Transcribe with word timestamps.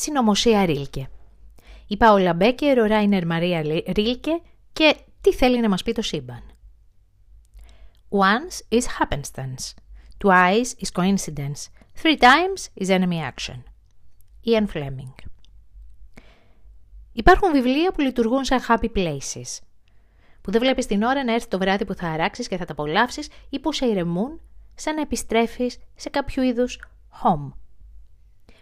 συνωμοσία 0.00 0.64
Ρίλκε. 0.64 1.08
Η 1.86 1.96
Πάολα 1.96 2.34
Μπέκερ, 2.34 2.78
ο 2.78 2.84
Ράινερ 2.84 3.26
Μαρία 3.26 3.60
Ρίλκε 3.92 4.40
και 4.72 4.96
τι 5.20 5.32
θέλει 5.32 5.60
να 5.60 5.68
μας 5.68 5.82
πει 5.82 5.92
το 5.92 6.02
σύμπαν. 6.02 6.42
Once 8.08 8.78
is 8.78 8.82
happenstance, 8.82 9.74
twice 10.24 10.72
is 10.82 11.02
coincidence, 11.02 11.68
three 12.02 12.18
times 12.18 12.84
is 12.84 12.88
enemy 12.88 13.20
action. 13.32 13.62
Ian 14.46 14.66
Fleming. 14.74 15.14
Υπάρχουν 17.12 17.52
βιβλία 17.52 17.92
που 17.92 18.00
λειτουργούν 18.00 18.44
σαν 18.44 18.60
happy 18.68 18.90
places, 18.96 19.58
που 20.40 20.50
δεν 20.50 20.60
βλέπεις 20.60 20.86
την 20.86 21.02
ώρα 21.02 21.24
να 21.24 21.34
έρθει 21.34 21.48
το 21.48 21.58
βράδυ 21.58 21.84
που 21.84 21.94
θα 21.94 22.08
αράξεις 22.08 22.48
και 22.48 22.56
θα 22.56 22.64
τα 22.64 22.72
απολαύσεις 22.72 23.28
ή 23.48 23.58
που 23.58 23.72
σε 23.72 23.86
ηρεμούν 23.86 24.40
σαν 24.74 24.94
να 24.94 25.00
επιστρέφεις 25.00 25.78
σε 25.94 26.08
κάποιο 26.08 26.42
είδους 26.42 26.84
home, 27.22 27.52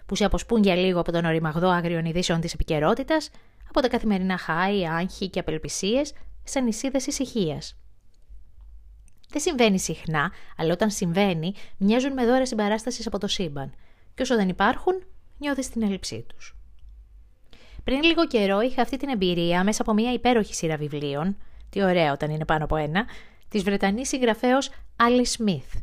που 0.09 0.15
σε 0.15 0.25
αποσπούν 0.25 0.63
για 0.63 0.77
λίγο 0.77 1.01
από 1.01 1.13
τον 1.13 1.25
οριμαγδό 1.25 1.69
άγριων 1.69 2.05
ειδήσεων 2.05 2.41
της 2.41 2.53
επικαιρότητας, 2.53 3.31
από 3.69 3.81
τα 3.81 3.89
καθημερινά 3.89 4.39
χάη, 4.39 4.87
άγχη 4.87 5.29
και 5.29 5.41
απελπισίες, 5.41 6.13
σαν 6.45 6.65
νησίδες 6.65 7.07
ησυχίας. 7.07 7.77
Δεν 9.29 9.41
συμβαίνει 9.41 9.79
συχνά, 9.79 10.33
αλλά 10.57 10.73
όταν 10.73 10.91
συμβαίνει, 10.91 11.55
μοιάζουν 11.77 12.13
με 12.13 12.27
δώρα 12.27 12.47
συμπαράστασης 12.47 13.07
από 13.07 13.19
το 13.19 13.27
σύμπαν. 13.27 13.73
Και 14.15 14.23
όσο 14.23 14.37
δεν 14.37 14.49
υπάρχουν, 14.49 15.03
νιώθεις 15.39 15.69
την 15.69 15.83
έλλειψή 15.83 16.25
τους. 16.29 16.57
Πριν 17.85 18.03
λίγο 18.03 18.27
καιρό 18.27 18.61
είχα 18.61 18.83
αυτή 18.83 18.97
την 18.97 19.09
εμπειρία 19.09 19.65
μέσα 19.65 19.83
από 19.83 19.93
μια 19.93 20.13
υπέροχη 20.13 20.55
σειρά 20.55 20.77
βιβλίων, 20.77 21.37
τι 21.71 21.83
ωραίο 21.83 22.13
όταν 22.13 22.31
είναι 22.31 22.45
πάνω 22.45 22.65
από 22.65 22.77
ένα, 22.77 23.07
της 23.49 23.63
Βρετανής 23.63 24.09
συγγραφέως 24.09 24.71
Alice 24.97 25.43
Smith. 25.43 25.81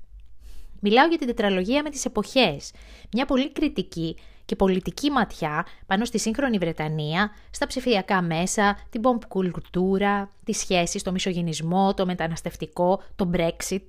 Μιλάω 0.79 1.07
για 1.07 1.17
την 1.17 1.27
τετραλογία 1.27 1.83
με 1.83 1.89
τις 1.89 2.05
εποχές, 2.05 2.71
μια 3.11 3.25
πολύ 3.25 3.51
κριτική 3.51 4.17
και 4.45 4.55
πολιτική 4.55 5.09
ματιά 5.09 5.65
πάνω 5.85 6.05
στη 6.05 6.19
σύγχρονη 6.19 6.57
Βρετανία, 6.57 7.31
στα 7.49 7.67
ψηφιακά 7.67 8.21
μέσα, 8.21 8.77
την 8.89 9.01
pop 9.03 9.25
κουλτούρα, 9.27 10.29
τις 10.43 10.57
σχέσεις, 10.57 11.03
το 11.03 11.11
μισογενισμό, 11.11 11.93
το 11.93 12.05
μεταναστευτικό, 12.05 13.01
το 13.15 13.29
Brexit, 13.33 13.85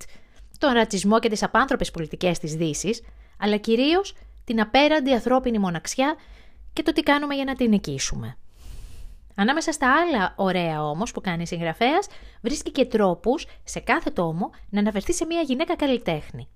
τον 0.57 0.71
ρατσισμό 0.73 1.19
και 1.19 1.29
τις 1.29 1.43
απάνθρωπες 1.43 1.91
πολιτικές 1.91 2.39
της 2.39 2.55
δύσης, 2.55 3.01
αλλά 3.39 3.57
κυρίως 3.57 4.15
την 4.43 4.61
απέραντη 4.61 5.11
ανθρώπινη 5.11 5.59
μοναξιά 5.59 6.15
και 6.73 6.83
το 6.83 6.91
τι 6.91 7.01
κάνουμε 7.01 7.35
για 7.35 7.43
να 7.43 7.55
την 7.55 7.69
νικήσουμε. 7.69 8.37
Ανάμεσα 9.35 9.71
στα 9.71 9.93
άλλα 10.01 10.33
ωραία 10.35 10.83
όμως 10.83 11.11
που 11.11 11.21
κάνει 11.21 11.41
η 11.41 11.45
συγγραφέας, 11.45 12.07
βρίσκει 12.41 12.71
και 12.71 12.85
τρόπους 12.85 13.45
σε 13.63 13.79
κάθε 13.79 14.09
τόμο 14.09 14.49
να 14.69 14.79
αναφερθεί 14.79 15.13
σε 15.13 15.25
μια 15.25 15.41
γυναίκα 15.41 15.75
καλλιτέχνη. 15.75 16.47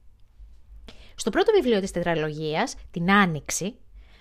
Στο 1.22 1.30
πρώτο 1.30 1.52
βιβλίο 1.52 1.80
της 1.80 1.92
τετραλογίας, 1.92 2.76
Την 2.92 3.12
Άνοιξη, 3.12 3.76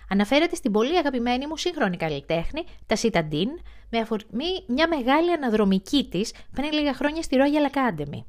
αναφέρεται 0.08 0.54
στην 0.54 0.72
πολύ 0.72 0.98
αγαπημένη 0.98 1.46
μου 1.46 1.56
σύγχρονη 1.56 1.96
καλλιτέχνη, 1.96 2.64
τα 2.86 2.96
Σίτα 2.96 3.24
Ντίν, 3.24 3.48
με 3.90 3.98
αφορμή 3.98 4.64
μια 4.66 4.88
μεγάλη 4.88 5.32
αναδρομική 5.32 6.08
της 6.10 6.34
πριν 6.52 6.72
λίγα 6.72 6.94
χρόνια 6.94 7.22
στη 7.22 7.36
Royal 7.38 7.74
Academy. 7.74 8.24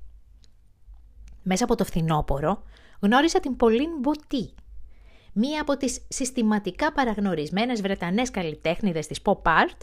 Μέσα 1.43 1.63
από 1.63 1.75
το 1.75 1.85
φθινόπωρο 1.85 2.63
γνώρισα 2.99 3.39
την 3.39 3.55
Πολύν 3.55 3.89
Μποτί, 3.99 4.53
μία 5.33 5.61
από 5.61 5.77
τις 5.77 6.05
συστηματικά 6.07 6.91
παραγνωρισμένες 6.91 7.81
Βρετανές 7.81 8.31
καλλιτέχνηδες 8.31 9.07
της 9.07 9.19
pop 9.23 9.41
art, 9.43 9.77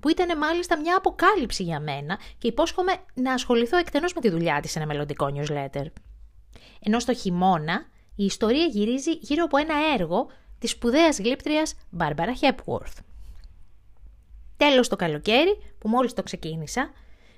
που 0.00 0.08
ήταν 0.08 0.38
μάλιστα 0.38 0.78
μια 0.78 0.96
αποκάλυψη 0.96 1.62
για 1.62 1.80
μένα 1.80 2.18
και 2.38 2.48
υπόσχομαι 2.48 2.92
να 3.14 3.32
ασχοληθώ 3.32 3.76
εκτενώς 3.76 4.14
με 4.14 4.20
τη 4.20 4.30
δουλειά 4.30 4.60
της 4.60 4.70
σε 4.70 4.78
ένα 4.78 4.86
μελλοντικό 4.86 5.28
newsletter. 5.34 5.86
Ενώ 6.80 6.98
στο 6.98 7.14
χειμώνα 7.14 7.92
η 8.16 8.24
ιστορία 8.24 8.64
γυρίζει 8.64 9.10
γύρω 9.10 9.44
από 9.44 9.56
ένα 9.56 9.74
έργο 9.98 10.26
της 10.58 10.70
σπουδαίας 10.70 11.18
γλύπτριας 11.18 11.74
Μπάρμπαρα 11.90 12.32
Hepworth. 12.40 12.98
Τέλος 14.56 14.88
το 14.88 14.96
καλοκαίρι, 14.96 15.58
που 15.78 15.88
μόλις 15.88 16.12
το 16.12 16.22
ξεκίνησα, 16.22 16.90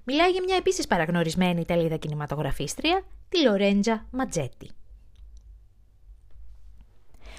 μιλάει 0.04 0.30
για 0.30 0.42
μια 0.42 0.56
επίσης 0.56 0.86
παραγνωρισμένη 0.86 1.60
Ιταλίδα 1.60 1.96
κινηματογραφίστρια, 1.96 3.02
τη 3.28 3.42
Λορέντζα 3.42 4.06
Ματζέτη. 4.10 4.70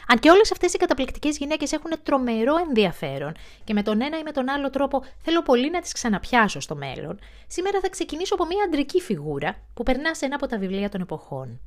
Αν 0.08 0.20
και 0.20 0.30
όλες 0.30 0.52
αυτές 0.52 0.74
οι 0.74 0.78
καταπληκτικές 0.78 1.38
γυναίκες 1.38 1.72
έχουν 1.72 1.92
τρομερό 2.04 2.56
ενδιαφέρον 2.68 3.32
και 3.64 3.74
με 3.74 3.84
τον 3.84 4.02
ένα 4.02 4.20
ή 4.20 4.24
με 4.24 4.32
τον 4.32 4.50
άλλο 4.50 4.70
τρόπο 4.70 5.04
θέλω 5.18 5.42
πολύ 5.42 5.70
να 5.70 5.82
τις 5.82 5.92
ξαναπιάσω 5.92 6.60
στο 6.60 6.76
μέλλον, 6.76 7.20
σήμερα 7.48 7.80
θα 7.80 7.90
ξεκινήσω 7.90 8.34
από 8.34 8.46
μια 8.46 8.64
αντρική 8.68 9.02
φιγούρα 9.02 9.56
που 9.74 9.84
περνά 9.84 10.14
σε 10.14 10.26
ένα 10.26 10.36
από 10.36 10.48
τα 10.48 10.58
βιβλία 10.58 10.90
των 10.90 11.02
εποχών. 11.02 11.60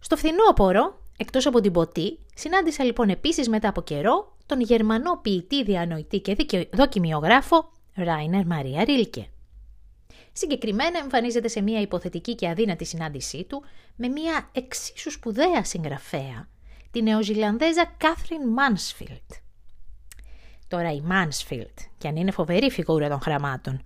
Στο 0.00 0.16
φθινόπωρο, 0.16 1.02
εκτός 1.16 1.46
από 1.46 1.60
την 1.60 1.72
ποτή, 1.72 2.18
συνάντησα 2.34 2.84
λοιπόν 2.84 3.08
επίσης 3.08 3.48
μετά 3.48 3.68
από 3.68 3.82
καιρό 3.82 4.36
τον 4.46 4.60
Γερμανό 4.60 5.18
ποιητή, 5.22 5.64
διανοητή 5.64 6.20
και 6.20 6.68
δοκιμιογράφο 6.72 7.70
Ράινερ 7.94 8.46
Μαρία 8.46 8.84
Ρίλκε. 8.84 9.28
Συγκεκριμένα 10.32 10.98
εμφανίζεται 10.98 11.48
σε 11.48 11.60
μια 11.60 11.80
υποθετική 11.80 12.34
και 12.34 12.48
αδύνατη 12.48 12.84
συνάντησή 12.84 13.44
του 13.44 13.62
με 13.96 14.08
μια 14.08 14.48
εξίσου 14.52 15.10
σπουδαία 15.10 15.64
συγγραφέα, 15.64 16.48
τη 16.90 17.02
Νεοζηλανδέζα 17.02 17.94
Κάθριν 17.96 18.48
Μάνσφιλτ. 18.48 19.32
Τώρα 20.68 20.92
η 20.92 21.00
Μάνσφιλτ, 21.00 21.78
κι 21.98 22.08
αν 22.08 22.16
είναι 22.16 22.30
φοβερή 22.30 22.70
φιγούρα 22.70 23.08
των 23.08 23.20
χραμάτων, 23.20 23.82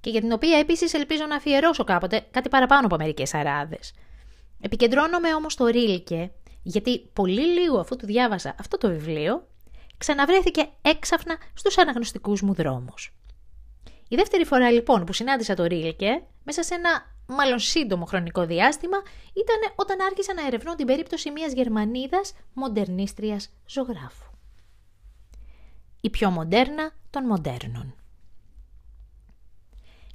και 0.00 0.10
για 0.10 0.20
την 0.20 0.32
οποία 0.32 0.58
επίσης 0.58 0.94
ελπίζω 0.94 1.26
να 1.26 1.36
αφιερώσω 1.36 1.84
κάποτε 1.84 2.26
κάτι 2.30 2.48
παραπάνω 2.48 2.86
από 2.86 2.96
μερικές 2.96 3.34
αράδες. 3.34 3.94
Επικεντρώνομαι 4.60 5.34
όμως 5.34 5.52
στο 5.52 5.66
Ρίλκε, 5.66 6.32
γιατί 6.62 7.10
πολύ 7.12 7.46
λίγο 7.46 7.78
αφού 7.78 7.96
του 7.96 8.06
διάβασα 8.06 8.54
αυτό 8.58 8.78
το 8.78 8.88
βιβλίο, 8.88 9.48
ξαναβρέθηκε 9.98 10.68
έξαφνα 10.82 11.36
στους 11.54 11.78
αναγνωστικούς 11.78 12.42
μου 12.42 12.54
δρόμους. 12.54 13.16
Η 14.08 14.16
δεύτερη 14.16 14.44
φορά 14.44 14.70
λοιπόν 14.70 15.04
που 15.04 15.12
συνάντησα 15.12 15.54
το 15.54 15.64
Ρίλκε, 15.64 16.22
μέσα 16.44 16.62
σε 16.62 16.74
ένα 16.74 17.14
μάλλον 17.26 17.58
σύντομο 17.58 18.04
χρονικό 18.04 18.46
διάστημα, 18.46 18.96
ήταν 19.32 19.72
όταν 19.76 20.00
άρχισα 20.00 20.34
να 20.34 20.46
ερευνώ 20.46 20.74
την 20.74 20.86
περίπτωση 20.86 21.30
μιας 21.30 21.52
Γερμανίδας 21.52 22.32
μοντερνίστριας 22.54 23.50
ζωγράφου. 23.66 24.30
Η 26.00 26.10
πιο 26.10 26.30
μοντέρνα 26.30 26.90
των 27.10 27.24
μοντέρνων. 27.24 27.94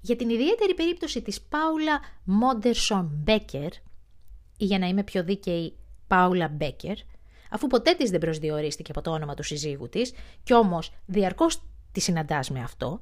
Για 0.01 0.16
την 0.16 0.30
ιδιαίτερη 0.30 0.74
περίπτωση 0.74 1.22
της 1.22 1.41
Πάουλα 1.41 2.00
Μόντερσον 2.24 3.09
Μπέκερ, 3.13 3.72
ή 4.62 4.66
για 4.66 4.80
να 4.80 4.88
είμαι 4.88 5.04
πιο 5.04 5.24
δίκαιη 5.24 5.78
Πάουλα 6.08 6.48
Μπέκερ, 6.48 6.96
αφού 7.50 7.68
ποτέ 7.68 7.94
της 7.94 8.10
δεν 8.10 8.20
προσδιορίστηκε 8.20 8.92
από 8.92 9.02
το 9.02 9.12
όνομα 9.12 9.34
του 9.34 9.44
συζύγου 9.44 9.90
της, 9.90 10.14
κι 10.44 10.54
όμως 10.54 10.92
διαρκώς 11.06 11.62
τη 11.92 12.00
συναντάς 12.00 12.50
με 12.50 12.62
αυτό, 12.62 13.02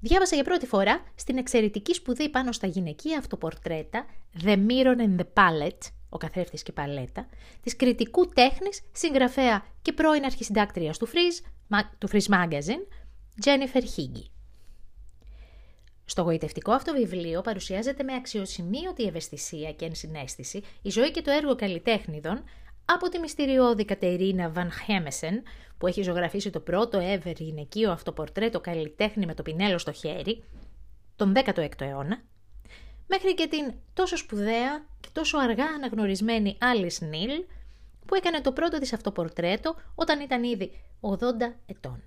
διάβασα 0.00 0.34
για 0.34 0.44
πρώτη 0.44 0.66
φορά 0.66 1.02
στην 1.14 1.38
εξαιρετική 1.38 1.94
σπουδή 1.94 2.28
πάνω 2.28 2.52
στα 2.52 2.66
γυναικεία 2.66 3.18
αυτοπορτρέτα 3.18 4.06
The 4.44 4.66
Mirror 4.68 4.96
and 4.96 5.16
the 5.16 5.26
Palette, 5.34 5.90
ο 6.08 6.16
καθρέφτης 6.16 6.62
και 6.62 6.72
παλέτα, 6.72 7.26
της 7.62 7.76
κριτικού 7.76 8.28
τέχνης, 8.28 8.82
συγγραφέα 8.92 9.64
και 9.82 9.92
πρώην 9.92 10.24
αρχισυντάκτριας 10.24 10.98
του 10.98 11.08
Freeze, 11.08 11.46
του 11.98 12.08
Freeze 12.08 12.34
Magazine, 12.34 12.86
Jennifer 13.44 13.82
Higgy. 13.82 14.33
Στο 16.04 16.22
γοητευτικό 16.22 16.72
αυτό 16.72 16.92
βιβλίο 16.92 17.40
παρουσιάζεται 17.40 18.02
με 18.02 18.14
αξιοσημείωτη 18.14 19.04
ευαισθησία 19.04 19.72
και 19.72 19.84
ενσυναίσθηση 19.84 20.62
η 20.82 20.90
ζωή 20.90 21.10
και 21.10 21.22
το 21.22 21.30
έργο 21.30 21.54
καλλιτέχνηδων 21.54 22.44
από 22.84 23.08
τη 23.08 23.18
μυστηριώδη 23.18 23.84
Κατερίνα 23.84 24.50
Βαν 24.50 24.70
Χέμεσεν, 24.72 25.42
που 25.78 25.86
έχει 25.86 26.02
ζωγραφίσει 26.02 26.50
το 26.50 26.60
πρώτο 26.60 26.98
ever 26.98 27.34
γυναικείο 27.36 27.90
αυτοπορτρέτο 27.90 28.60
καλλιτέχνη 28.60 29.26
με 29.26 29.34
το 29.34 29.42
πινέλο 29.42 29.78
στο 29.78 29.92
χέρι, 29.92 30.44
τον 31.16 31.32
16ο 31.36 31.80
αιώνα, 31.80 32.22
μέχρι 33.06 33.34
και 33.34 33.46
την 33.46 33.72
τόσο 33.94 34.16
σπουδαία 34.16 34.86
και 35.00 35.08
τόσο 35.12 35.38
αργά 35.38 35.64
αναγνωρισμένη 35.64 36.58
Alice 36.60 37.08
Νίλ, 37.08 37.44
που 38.06 38.14
έκανε 38.14 38.40
το 38.40 38.52
πρώτο 38.52 38.78
της 38.78 38.92
αυτοπορτρέτο 38.92 39.74
όταν 39.94 40.20
ήταν 40.20 40.42
ήδη 40.42 40.70
80 41.00 41.16
ετών. 41.66 42.02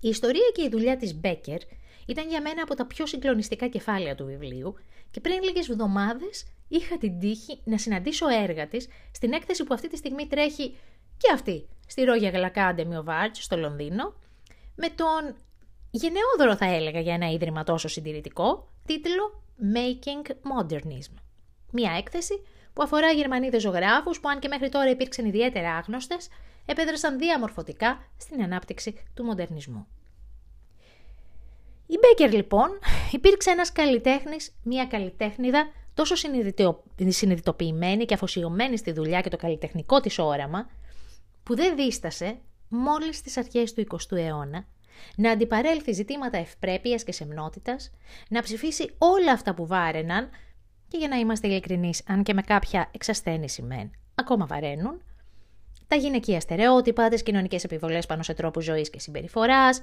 Η 0.00 0.08
ιστορία 0.08 0.50
και 0.54 0.62
η 0.62 0.68
δουλειά 0.68 0.96
της 0.96 1.14
Μπέκερ 1.14 1.60
ήταν 2.06 2.28
για 2.28 2.40
μένα 2.40 2.62
από 2.62 2.74
τα 2.74 2.86
πιο 2.86 3.06
συγκλονιστικά 3.06 3.68
κεφάλαια 3.68 4.14
του 4.14 4.24
βιβλίου 4.24 4.74
και 5.10 5.20
πριν 5.20 5.42
λίγες 5.42 5.68
εβδομάδες 5.68 6.46
είχα 6.68 6.98
την 6.98 7.18
τύχη 7.18 7.60
να 7.64 7.78
συναντήσω 7.78 8.28
έργα 8.28 8.68
της 8.68 8.88
στην 9.12 9.32
έκθεση 9.32 9.64
που 9.64 9.74
αυτή 9.74 9.88
τη 9.88 9.96
στιγμή 9.96 10.26
τρέχει 10.26 10.76
και 11.16 11.32
αυτή 11.34 11.68
στη 11.86 12.02
Royal 12.06 12.50
Academy 12.54 13.04
of 13.04 13.08
Arts 13.08 13.32
στο 13.32 13.56
Λονδίνο 13.56 14.14
με 14.74 14.88
τον 14.88 15.36
γενναιόδωρο 15.90 16.56
θα 16.56 16.74
έλεγα 16.74 17.00
για 17.00 17.14
ένα 17.14 17.30
ίδρυμα 17.30 17.64
τόσο 17.64 17.88
συντηρητικό 17.88 18.68
τίτλο 18.86 19.42
Making 19.74 20.30
Modernism. 20.30 21.14
Μια 21.70 21.92
έκθεση 21.98 22.42
που 22.72 22.82
αφορά 22.82 23.10
Γερμανίδες 23.10 23.62
ζωγράφους 23.62 24.20
που 24.20 24.28
αν 24.28 24.38
και 24.38 24.48
μέχρι 24.48 24.68
τώρα 24.68 24.90
υπήρξαν 24.90 25.24
ιδιαίτερα 25.24 25.74
άγνωστες 25.74 26.28
επέδρασαν 26.66 27.18
διαμορφωτικά 27.18 28.06
στην 28.16 28.42
ανάπτυξη 28.42 28.94
του 29.14 29.24
μοντερνισμού. 29.24 29.86
Η 31.86 31.98
Μπέκερ 32.00 32.34
λοιπόν 32.34 32.78
υπήρξε 33.10 33.50
ένας 33.50 33.72
καλλιτέχνης, 33.72 34.54
μια 34.62 34.86
καλλιτέχνηδα 34.86 35.68
τόσο 35.94 36.14
συνειδητοποιημένη 37.08 38.04
και 38.04 38.14
αφοσιωμένη 38.14 38.76
στη 38.76 38.92
δουλειά 38.92 39.20
και 39.20 39.28
το 39.28 39.36
καλλιτεχνικό 39.36 40.00
της 40.00 40.18
όραμα, 40.18 40.70
που 41.42 41.54
δεν 41.56 41.76
δίστασε 41.76 42.38
μόλις 42.68 43.16
στις 43.16 43.36
αρχές 43.36 43.72
του 43.72 43.86
20ου 43.90 44.16
αιώνα 44.16 44.66
να 45.16 45.30
αντιπαρέλθει 45.30 45.92
ζητήματα 45.92 46.38
ευπρέπειας 46.38 47.04
και 47.04 47.12
σεμνότητας, 47.12 47.90
να 48.28 48.42
ψηφίσει 48.42 48.90
όλα 48.98 49.32
αυτά 49.32 49.54
που 49.54 49.66
βάρεναν 49.66 50.28
και 50.88 50.98
για 50.98 51.08
να 51.08 51.16
είμαστε 51.16 51.48
ειλικρινείς, 51.48 52.02
αν 52.06 52.22
και 52.22 52.34
με 52.34 52.42
κάποια 52.42 52.90
εξασθένηση 52.94 53.62
μεν, 53.62 53.90
ακόμα 54.14 54.46
βαραίνουν, 54.46 55.02
τα 55.88 55.96
γυναικεία 55.96 56.40
στερεότυπα, 56.40 57.08
τις 57.08 57.22
κοινωνικές 57.22 57.64
επιβολές 57.64 58.06
πάνω 58.06 58.22
σε 58.22 58.34
τρόπου 58.34 58.60
ζωής 58.60 58.90
και 58.90 59.00
συμπεριφοράς, 59.00 59.82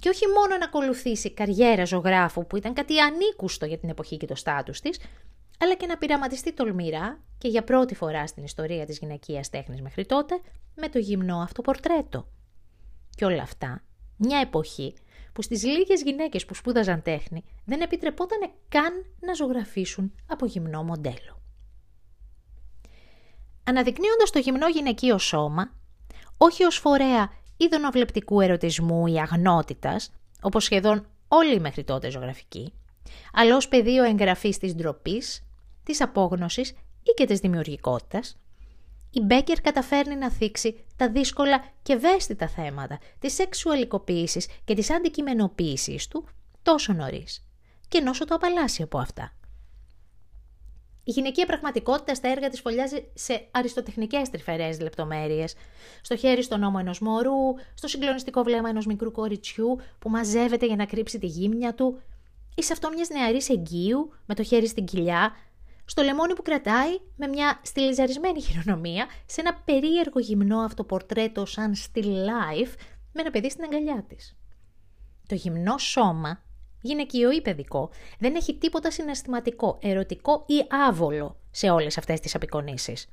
και 0.00 0.08
όχι 0.08 0.26
μόνο 0.26 0.56
να 0.56 0.64
ακολουθήσει 0.64 1.34
καριέρα 1.34 1.84
ζωγράφου 1.84 2.46
που 2.46 2.56
ήταν 2.56 2.72
κάτι 2.72 3.00
ανήκουστο 3.00 3.66
για 3.66 3.78
την 3.78 3.88
εποχή 3.88 4.16
και 4.16 4.26
το 4.26 4.34
στάτους 4.34 4.80
της, 4.80 5.00
αλλά 5.58 5.74
και 5.74 5.86
να 5.86 5.98
πειραματιστεί 5.98 6.52
τολμηρά 6.52 7.20
και 7.38 7.48
για 7.48 7.64
πρώτη 7.64 7.94
φορά 7.94 8.26
στην 8.26 8.44
ιστορία 8.44 8.86
της 8.86 8.98
γυναικείας 8.98 9.48
τέχνης 9.48 9.80
μέχρι 9.80 10.06
τότε 10.06 10.40
με 10.74 10.88
το 10.88 10.98
γυμνό 10.98 11.36
αυτοπορτρέτο. 11.36 12.28
Και 13.16 13.24
όλα 13.24 13.42
αυτά, 13.42 13.82
μια 14.16 14.38
εποχή 14.38 14.94
που 15.32 15.42
στις 15.42 15.64
λίγες 15.64 16.02
γυναίκες 16.02 16.44
που 16.44 16.54
σπούδαζαν 16.54 17.02
τέχνη 17.02 17.44
δεν 17.64 17.80
επιτρεπόταν 17.80 18.50
καν 18.68 18.92
να 19.20 19.34
ζωγραφίσουν 19.34 20.14
από 20.26 20.46
γυμνό 20.46 20.82
μοντέλο. 20.82 21.42
Αναδεικνύοντας 23.64 24.30
το 24.30 24.38
γυμνό 24.38 24.68
γυναικείο 24.68 25.18
σώμα, 25.18 25.74
όχι 26.36 26.64
ως 26.64 26.76
φορέα 26.76 27.32
ειδωνοβλεπτικού 27.60 28.40
ερωτισμού 28.40 29.06
ή 29.06 29.18
αγνότητας, 29.20 30.10
όπως 30.42 30.64
σχεδόν 30.64 31.06
όλοι 31.28 31.54
οι 31.54 31.60
μέχρι 31.60 31.84
τότε 31.84 32.10
ζωγραφικοί, 32.10 32.72
αλλά 33.32 33.56
ως 33.56 33.68
πεδίο 33.68 34.04
εγγραφής 34.04 34.58
της 34.58 34.74
ντροπής, 34.74 35.46
της 35.82 36.00
απόγνωσης 36.00 36.70
ή 37.02 37.10
και 37.16 37.24
της 37.24 37.38
δημιουργικότητας, 37.38 38.38
η 39.10 39.20
Μπέκερ 39.20 39.60
καταφέρνει 39.60 40.16
να 40.16 40.30
θίξει 40.30 40.84
τα 40.96 41.10
δύσκολα 41.10 41.64
και 41.82 41.92
ευαίσθητα 41.92 42.48
θέματα 42.48 42.98
της 43.18 43.34
σεξουαλικοποίησης 43.34 44.48
και 44.64 44.74
της 44.74 44.90
αντικειμενοποίησης 44.90 46.08
του 46.08 46.28
τόσο 46.62 46.92
νωρίς 46.92 47.46
και 47.88 47.98
ενώ 47.98 48.10
το 48.10 48.34
απαλλάσσει 48.34 48.82
από 48.82 48.98
αυτά. 48.98 49.32
Η 51.10 51.12
γυναικεία 51.12 51.46
πραγματικότητα 51.46 52.14
στα 52.14 52.28
έργα 52.28 52.48
της 52.48 52.60
φωλιάζει 52.60 53.10
σε 53.14 53.48
αριστοτεχνικές 53.50 54.30
τρυφερές 54.30 54.80
λεπτομέρειες. 54.80 55.54
Στο 56.02 56.16
χέρι 56.16 56.42
στον 56.42 56.62
ώμο 56.62 56.76
ενός 56.80 57.00
μωρού, 57.00 57.54
στο 57.74 57.88
συγκλονιστικό 57.88 58.42
βλέμμα 58.42 58.68
ενός 58.68 58.86
μικρού 58.86 59.10
κοριτσιού 59.12 59.78
που 59.98 60.10
μαζεύεται 60.10 60.66
για 60.66 60.76
να 60.76 60.86
κρύψει 60.86 61.18
τη 61.18 61.26
γύμνια 61.26 61.74
του, 61.74 62.02
ή 62.54 62.62
σε 62.62 62.72
αυτό 62.72 62.90
μιας 62.94 63.08
νεαρής 63.08 63.48
εγγύου 63.48 64.12
με 64.26 64.34
το 64.34 64.42
χέρι 64.42 64.66
στην 64.66 64.84
κοιλιά, 64.84 65.32
στο 65.84 66.02
λεμόνι 66.02 66.34
που 66.34 66.42
κρατάει 66.42 66.98
με 67.16 67.26
μια 67.26 67.60
στυλιζαρισμένη 67.62 68.42
χειρονομία 68.42 69.06
σε 69.26 69.40
ένα 69.40 69.54
περίεργο 69.64 70.18
γυμνό 70.20 70.58
αυτοπορτρέτο 70.58 71.46
σαν 71.46 71.74
στη 71.74 72.02
life 72.04 72.74
με 73.12 73.20
ένα 73.20 73.30
παιδί 73.30 73.50
στην 73.50 73.64
αγκαλιά 73.64 74.04
της. 74.08 74.36
Το 75.28 75.34
γυμνό 75.34 75.78
σώμα, 75.78 76.42
γυναικείο 76.80 77.30
ή 77.30 77.40
παιδικό, 77.40 77.90
δεν 78.18 78.34
έχει 78.34 78.54
τίποτα 78.54 78.90
συναισθηματικό, 78.90 79.78
ερωτικό 79.82 80.44
ή 80.46 80.66
άβολο 80.88 81.36
σε 81.50 81.70
όλες 81.70 81.98
αυτές 81.98 82.20
τις 82.20 82.34
απεικονίσεις. 82.34 83.08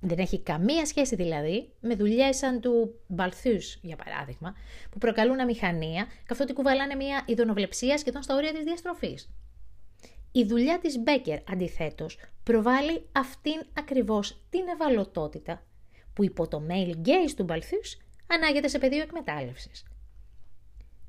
Δεν 0.00 0.18
έχει 0.18 0.40
καμία 0.40 0.86
σχέση 0.86 1.14
δηλαδή 1.14 1.72
με 1.80 1.94
δουλειές 1.94 2.36
σαν 2.36 2.60
του 2.60 2.94
Μπαλθούς, 3.06 3.78
για 3.82 3.96
παράδειγμα, 3.96 4.54
που 4.90 4.98
προκαλούν 4.98 5.40
αμηχανία, 5.40 6.06
καθότι 6.26 6.52
κουβαλάνε 6.52 6.94
μια 6.94 7.22
ειδονοβλεψία 7.26 7.98
σχεδόν 7.98 8.22
στα 8.22 8.34
όρια 8.34 8.52
της 8.52 8.64
διαστροφής. 8.64 9.30
Η 10.32 10.44
δουλειά 10.44 10.78
της 10.78 10.98
Μπέκερ, 10.98 11.38
αντιθέτως, 11.50 12.18
προβάλλει 12.42 13.06
αυτήν 13.12 13.66
ακριβώς 13.78 14.40
την 14.50 14.68
ευαλωτότητα 14.68 15.62
που 16.12 16.24
υπό 16.24 16.48
το 16.48 16.62
male 16.68 16.94
gaze 17.06 17.32
του 17.36 17.44
Μπαλθούς 17.44 17.96
ανάγεται 18.26 18.68
σε 18.68 18.78
πεδίο 18.78 19.02
εκμετάλλευσης. 19.02 19.84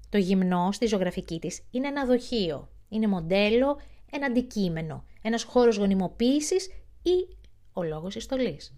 Το 0.09 0.17
γυμνό 0.17 0.71
στη 0.71 0.85
ζωγραφική 0.85 1.39
της 1.39 1.61
είναι 1.71 1.87
ένα 1.87 2.05
δοχείο, 2.05 2.69
είναι 2.89 3.07
μοντέλο, 3.07 3.79
ένα 4.11 4.25
αντικείμενο, 4.25 5.03
ένας 5.21 5.43
χώρος 5.43 5.77
γονιμοποίησης 5.77 6.67
ή 7.01 7.35
ο 7.73 7.83
λόγος 7.83 8.15
ιστολής. 8.15 8.73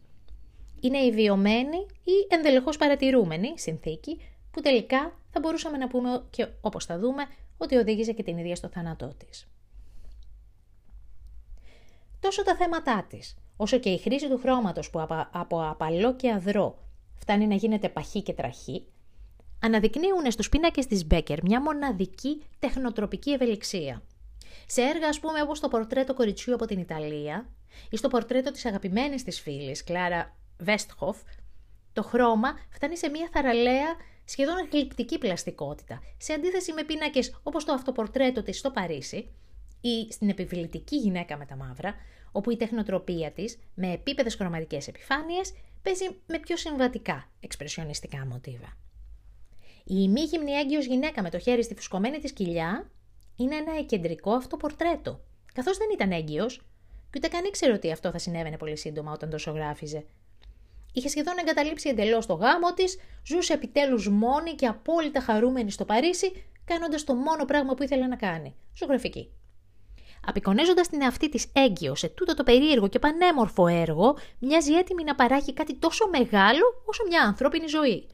Είναι 0.80 0.98
η 0.98 1.12
βιωμένη 1.12 1.78
ή 2.04 2.28
ενδελεχώς 2.30 2.78
παρατηρούμενη 2.78 3.54
συνθήκη 3.56 4.22
που 4.52 4.62
τελικά 4.62 5.14
θα 5.30 5.40
μπορούσαμε 5.40 5.78
να 5.78 5.88
πούμε 5.88 6.24
και 6.30 6.48
όπως 6.62 6.86
θα 6.86 7.00
δούμε 7.00 7.24
ότι 7.58 7.76
οδήγησε 7.76 8.12
και 8.12 8.24
την 8.24 8.38
ίδια 8.38 8.56
στο 8.56 8.68
θάνατό 8.68 9.14
της 9.18 9.48
τόσο 12.20 12.44
τα 12.44 12.56
θέματά 12.56 13.06
της, 13.10 13.36
όσο 13.58 13.78
και 13.78 13.90
η 13.90 13.98
χρήση 13.98 14.30
του 14.30 14.38
χρώματος 14.38 14.90
που 14.90 15.08
από 15.32 15.70
απαλό 15.70 16.16
και 16.16 16.32
αδρό 16.32 16.78
φτάνει 17.16 17.48
να 17.48 17.56
γίνεται 17.56 17.90
παχύ 17.90 18.22
και 18.22 18.34
τραχή, 18.34 18.86
αναδεικνύουν 19.62 20.32
στους 20.32 20.50
πίνακες 20.50 20.86
της 20.86 21.06
Μπέκερ 21.06 21.44
μια 21.44 21.62
μοναδική 21.62 22.44
τεχνοτροπική 22.60 23.32
ευελιξία. 23.32 24.04
Σε 24.66 24.82
έργα, 24.82 25.08
ας 25.08 25.20
πούμε, 25.20 25.42
όπως 25.42 25.60
το 25.60 25.68
πορτρέτο 25.68 26.14
κοριτσιού 26.14 26.54
από 26.54 26.66
την 26.66 26.80
Ιταλία 26.80 27.50
ή 27.90 27.98
στο 27.98 28.08
πορτρέτο 28.08 28.52
της 28.52 28.66
αγαπημένης 28.66 29.24
της 29.24 29.40
φίλης, 29.40 29.84
Κλάρα 29.84 30.36
Βέστχοφ, 30.58 31.18
το 31.94 32.04
χρώμα 32.04 32.58
φτάνει 32.70 32.98
σε 32.98 33.10
μια 33.10 33.30
θαραλέα 33.32 33.96
σχεδόν 34.26 34.56
γλυπτική 34.72 35.18
πλαστικότητα, 35.18 36.02
σε 36.18 36.34
αντίθεση 36.34 36.74
με 36.74 36.84
πίνακες 36.84 37.40
όπως 37.44 37.66
το 37.66 37.74
αυτοπορτρέτο 37.74 38.44
της 38.44 38.58
στο 38.58 38.72
Παρίσι, 38.72 39.30
ή 39.82 40.12
στην 40.12 40.30
επιβλητική 40.30 40.96
γυναίκα 40.96 41.38
με 41.38 41.46
τα 41.46 41.56
μαύρα, 41.56 41.96
όπου 42.32 42.52
η 42.52 42.56
τεχνοτροπία 42.56 43.32
της, 43.32 43.58
με 43.74 43.92
επίπεδες 43.92 44.36
χρωματικές 44.36 44.88
επιφάνειες, 44.88 45.54
παίζει 45.82 46.06
με 46.28 46.40
πιο 46.40 46.58
συμβατικά 46.58 47.30
εξπρεσιονιστικά 47.40 48.26
μοτίβα. 48.26 48.78
Η 49.92 50.08
μη 50.08 50.22
γυμνή 50.22 50.52
έγκυος 50.52 50.86
γυναίκα 50.86 51.22
με 51.22 51.30
το 51.30 51.40
χέρι 51.40 51.64
στη 51.64 51.76
φουσκωμένη 51.76 52.20
της 52.20 52.32
κοιλιά 52.32 52.90
είναι 53.36 53.56
ένα 53.56 53.78
εκεντρικό 53.78 54.32
αυτό 54.32 54.58
πορτρέτο, 54.58 55.20
καθώς 55.54 55.78
δεν 55.78 55.88
ήταν 55.94 56.12
έγκυος 56.12 56.58
και 57.10 57.14
ούτε 57.16 57.28
καν 57.28 57.46
ήξερε 57.46 57.74
ότι 57.74 57.92
αυτό 57.92 58.12
θα 58.12 58.18
συνέβαινε 58.18 58.58
πολύ 58.58 58.78
σύντομα 58.78 59.12
όταν 59.12 59.30
το 59.30 59.38
σογράφιζε. 59.38 60.06
Είχε 60.94 61.08
σχεδόν 61.10 61.34
εγκαταλείψει 61.40 61.90
εντελώς 61.90 62.26
το 62.26 62.34
γάμο 62.34 62.74
της, 62.74 62.98
ζούσε 63.28 63.54
επιτέλους 63.54 64.10
μόνη 64.10 64.52
και 64.52 64.66
απόλυτα 64.66 65.22
χαρούμενη 65.22 65.72
στο 65.72 65.86
Παρίσι, 65.86 66.44
κάνοντας 66.66 67.04
το 67.04 67.14
μόνο 67.14 67.46
πράγμα 67.46 67.74
που 67.74 67.84
ήθελε 67.84 68.08
να 68.08 68.16
κάνει: 68.16 68.56
ζωγραφική. 68.76 69.32
Απεικονίζοντας 70.26 70.88
την 70.88 71.02
εαυτή 71.02 71.30
της 71.30 71.48
έγκυο 71.54 71.96
σε 71.96 72.08
τούτο 72.08 72.34
το 72.34 72.44
περίεργο 72.44 72.88
και 72.88 73.00
πανέμορφο 73.00 73.68
έργο, 73.68 74.18
μοιάζει 74.40 74.74
έτοιμη 74.74 75.04
να 75.04 75.16
παράγει 75.16 75.54
κάτι 75.54 75.76
τόσο 75.76 76.08
μεγάλο 76.10 76.84
όσο 76.86 77.04
μια 77.08 77.22
ανθρώπινη 77.22 77.68
ζωή. 77.68 78.08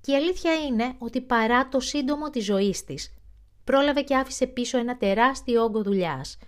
Και 0.00 0.12
η 0.12 0.14
αλήθεια 0.14 0.54
είναι 0.54 0.94
ότι 0.98 1.20
παρά 1.20 1.68
το 1.68 1.80
σύντομο 1.80 2.30
της 2.30 2.44
ζωής 2.44 2.84
της, 2.84 3.14
πρόλαβε 3.64 4.02
και 4.02 4.16
άφησε 4.16 4.46
πίσω 4.46 4.78
ένα 4.78 4.96
τεράστιο 4.96 5.62
όγκο 5.62 5.82
δουλειάς, 5.82 6.38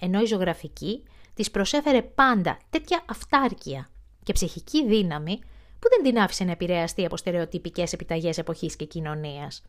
ενώ 0.00 0.20
η 0.20 0.24
ζωγραφική 0.24 1.02
της 1.34 1.50
προσέφερε 1.50 2.02
πάντα 2.02 2.58
τέτοια 2.70 3.04
αυτάρκεια 3.08 3.90
και 4.22 4.32
ψυχική 4.32 4.86
δύναμη 4.86 5.38
που 5.78 5.88
δεν 5.90 6.02
την 6.02 6.20
άφησε 6.20 6.44
να 6.44 6.50
επηρεαστεί 6.50 7.04
από 7.04 7.16
στερεοτυπικές 7.16 7.92
επιταγές 7.92 8.38
εποχής 8.38 8.76
και 8.76 8.84
κοινωνίας. 8.84 9.62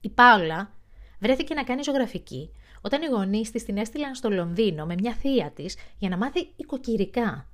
Η 0.00 0.08
Πάολα 0.08 0.72
βρέθηκε 1.18 1.54
να 1.54 1.64
κάνει 1.64 1.82
ζωγραφική 1.82 2.50
όταν 2.80 3.02
οι 3.02 3.06
γονείς 3.06 3.50
της 3.50 3.64
την 3.64 3.76
έστειλαν 3.76 4.14
στο 4.14 4.30
Λονδίνο 4.30 4.86
με 4.86 4.94
μια 4.94 5.14
θεία 5.14 5.50
της 5.50 5.76
για 5.98 6.08
να 6.08 6.16
μάθει 6.16 6.48
οικοκυρικά. 6.56 7.46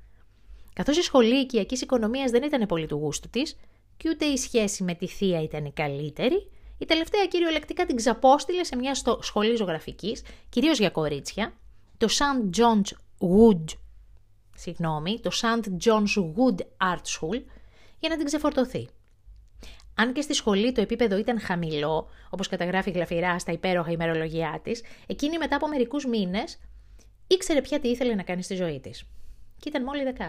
Καθώς 0.73 0.97
η 0.99 1.03
σχολή 1.03 1.41
οικιακής 1.41 1.81
οικονομίας 1.81 2.31
δεν 2.31 2.43
ήταν 2.43 2.67
πολύ 2.67 2.87
του 2.87 2.97
γούστου 2.97 3.29
της, 3.29 3.57
και 3.99 4.09
ούτε 4.09 4.25
η 4.25 4.37
σχέση 4.37 4.83
με 4.83 4.95
τη 4.95 5.07
θεία 5.07 5.43
ήταν 5.43 5.65
η 5.65 5.73
καλύτερη, 5.73 6.51
η 6.79 6.85
τελευταία 6.85 7.27
κυριολεκτικά 7.27 7.87
την 7.87 7.97
ξαπόστειλε 7.97 8.65
σε 8.65 8.77
μια 8.77 8.95
σχολή 9.21 9.57
ζωγραφικής, 9.57 10.23
κυρίως 10.49 10.79
για 10.79 10.91
κορίτσια, 10.91 11.53
το 11.97 12.07
St. 12.11 12.57
John's 12.57 12.93
Wood, 13.21 13.65
συγγνώμη, 14.55 15.21
το 15.21 15.31
St. 15.43 15.65
John's 15.85 16.23
Wood 16.23 16.61
Art 16.93 17.05
School, 17.19 17.43
για 17.99 18.09
να 18.09 18.17
την 18.17 18.25
ξεφορτωθεί. 18.25 18.89
Αν 19.95 20.13
και 20.13 20.21
στη 20.21 20.35
σχολή 20.35 20.73
το 20.73 20.81
επίπεδο 20.81 21.17
ήταν 21.17 21.41
χαμηλό, 21.41 22.09
όπως 22.31 22.49
καταγράφει 22.49 22.91
γλαφυρά 22.91 23.39
στα 23.39 23.53
υπέροχα 23.53 23.91
ημερολογιά 23.91 24.61
της, 24.63 24.83
εκείνη 25.07 25.39
μετά 25.39 25.57
από 25.57 25.69
μερικούς 25.69 26.07
μήνες 26.07 26.59
ήξερε 27.27 27.61
πια 27.61 27.81
τι 27.81 27.89
ήθελε 27.89 28.15
να 28.15 28.23
κάνει 28.23 28.43
στη 28.43 28.55
ζωή 28.55 28.81
της. 28.81 29.05
Και 29.59 29.69
ήταν 29.69 29.83
μόλι 29.83 30.03
16. 30.19 30.23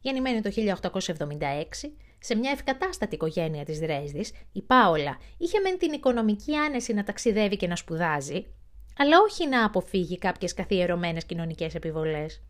Γεννημένη 0.00 0.40
το 0.40 0.50
1876, 0.50 1.90
σε 2.18 2.34
μια 2.34 2.50
ευκατάστατη 2.50 3.14
οικογένεια 3.14 3.64
της 3.64 3.78
Δρέσδης, 3.78 4.32
η 4.52 4.62
Πάολα 4.62 5.18
είχε 5.38 5.60
μεν 5.60 5.78
την 5.78 5.92
οικονομική 5.92 6.54
άνεση 6.54 6.92
να 6.92 7.04
ταξιδεύει 7.04 7.56
και 7.56 7.66
να 7.66 7.76
σπουδάζει, 7.76 8.46
αλλά 8.96 9.18
όχι 9.20 9.48
να 9.48 9.64
αποφύγει 9.64 10.18
κάποιες 10.18 10.54
καθιερωμένες 10.54 11.24
κοινωνικές 11.24 11.74
επιβολές. 11.74 12.42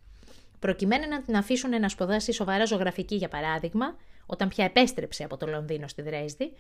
Προκειμένου 0.59 1.09
να 1.09 1.23
την 1.23 1.37
αφήσουν 1.37 1.81
να 1.81 1.88
σπουδάσει 1.88 2.33
σοβαρά 2.33 2.64
ζωγραφική, 2.64 3.14
για 3.14 3.28
παράδειγμα, 3.28 3.97
όταν 4.26 4.49
πια 4.49 4.64
επέστρεψε 4.64 5.25
από 5.25 5.37
το 5.37 5.47
Λονδίνο 5.47 5.88
στη 5.88 6.02
Δρέσδη, 6.02 6.52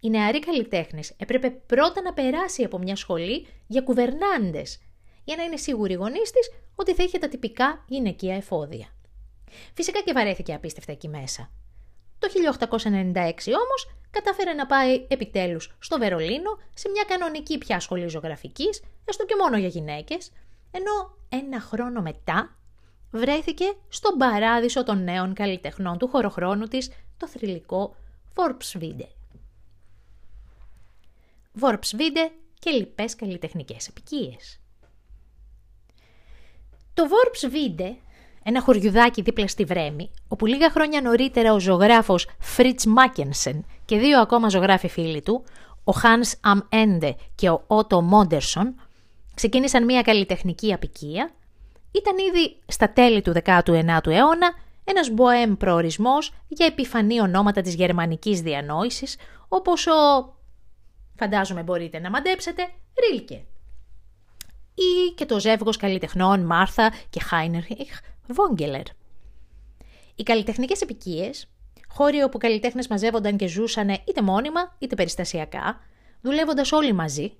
η 0.00 0.10
νεαρή 0.10 0.38
καλλιτέχνη 0.38 1.02
έπρεπε 1.16 1.50
πρώτα 1.50 2.02
να 2.02 2.12
περάσει 2.12 2.64
από 2.64 2.78
μια 2.78 2.96
σχολή 2.96 3.46
για 3.66 3.80
κουβερνάντες, 3.80 4.80
για 5.24 5.36
να 5.36 5.42
είναι 5.42 5.56
σίγουροι 5.56 5.92
οι 5.92 5.96
γονείς 5.96 6.30
της 6.30 6.50
ότι 6.74 6.94
θα 6.94 7.02
είχε 7.02 7.18
τα 7.18 7.28
τυπικά 7.28 7.84
γυναικεία 7.88 8.34
εφόδια. 8.34 8.93
Φυσικά 9.74 10.00
και 10.00 10.12
βαρέθηκε 10.12 10.54
απίστευτα 10.54 10.92
εκεί 10.92 11.08
μέσα. 11.08 11.50
Το 12.18 12.28
1896 12.28 13.52
όμως 13.52 13.90
κατάφερε 14.10 14.52
να 14.52 14.66
πάει 14.66 15.06
επιτέλους 15.08 15.76
στο 15.78 15.98
Βερολίνο 15.98 16.58
σε 16.74 16.88
μια 16.88 17.04
κανονική 17.08 17.58
πια 17.58 17.80
σχολή 17.80 18.08
ζωγραφικής, 18.08 18.82
έστω 19.04 19.24
και 19.24 19.34
μόνο 19.38 19.56
για 19.56 19.68
γυναίκες, 19.68 20.32
ενώ 20.70 21.16
ένα 21.28 21.60
χρόνο 21.60 22.00
μετά 22.00 22.56
βρέθηκε 23.10 23.64
στον 23.88 24.18
παράδεισο 24.18 24.82
των 24.82 25.04
νέων 25.04 25.34
καλλιτεχνών 25.34 25.98
του 25.98 26.08
χωροχρόνου 26.08 26.66
της, 26.66 26.90
το 27.16 27.28
θρηλυκό 27.28 27.96
Βόρψβίντε. 28.34 29.08
Βόρψβίντε 31.52 32.30
και 32.58 32.70
λοιπές 32.70 33.16
καλλιτεχνικές 33.16 33.88
επικίες. 33.88 34.60
Το 36.94 37.08
Βόρψβίντε, 37.08 37.96
ένα 38.44 38.60
χωριουδάκι 38.60 39.22
δίπλα 39.22 39.48
στη 39.48 39.64
Βρέμη, 39.64 40.10
όπου 40.28 40.46
λίγα 40.46 40.70
χρόνια 40.70 41.00
νωρίτερα 41.00 41.52
ο 41.52 41.60
ζωγράφος 41.60 42.28
Φρίτς 42.38 42.86
Μάκενσεν 42.86 43.64
και 43.84 43.98
δύο 43.98 44.20
ακόμα 44.20 44.48
ζωγράφοι 44.48 44.88
φίλοι 44.88 45.22
του, 45.22 45.44
ο 45.84 45.92
Hans 46.02 46.52
Am 46.52 46.58
Ende 46.74 47.14
και 47.34 47.50
ο 47.50 47.64
Ότο 47.66 48.02
Μόντερσον, 48.02 48.74
ξεκίνησαν 49.34 49.84
μια 49.84 50.02
καλλιτεχνική 50.02 50.72
απικία, 50.72 51.30
ήταν 51.90 52.18
ήδη 52.18 52.56
στα 52.66 52.90
τέλη 52.90 53.22
του 53.22 53.32
19ου 53.44 54.06
αιώνα 54.06 54.54
ένας 54.84 55.10
μποέμ 55.10 55.54
προορισμός 55.56 56.32
για 56.48 56.66
επιφανή 56.66 57.20
ονόματα 57.20 57.60
της 57.60 57.74
γερμανικής 57.74 58.40
διανόησης, 58.40 59.16
όπως 59.48 59.86
ο, 59.86 60.32
φαντάζομαι 61.16 61.62
μπορείτε 61.62 61.98
να 61.98 62.10
μαντέψετε, 62.10 62.68
Ρίλκε. 63.00 63.44
Ή 64.74 65.12
και 65.14 65.26
το 65.26 65.40
ζεύγος 65.40 65.76
καλλιτεχνών 65.76 66.40
Μάρθα 66.40 66.92
και 67.10 67.20
Χάινερχ 67.20 67.66
Βόγγελερ. 68.28 68.82
Οι 70.14 70.22
καλλιτεχνικές 70.22 70.80
επικίες, 70.80 71.46
χώροι 71.88 72.22
όπου 72.22 72.38
καλλιτέχνες 72.38 72.88
μαζεύονταν 72.88 73.36
και 73.36 73.46
ζούσαν 73.46 73.88
είτε 73.88 74.22
μόνιμα 74.22 74.74
είτε 74.78 74.94
περιστασιακά, 74.94 75.80
δουλεύοντας 76.20 76.72
όλοι 76.72 76.92
μαζί, 76.92 77.32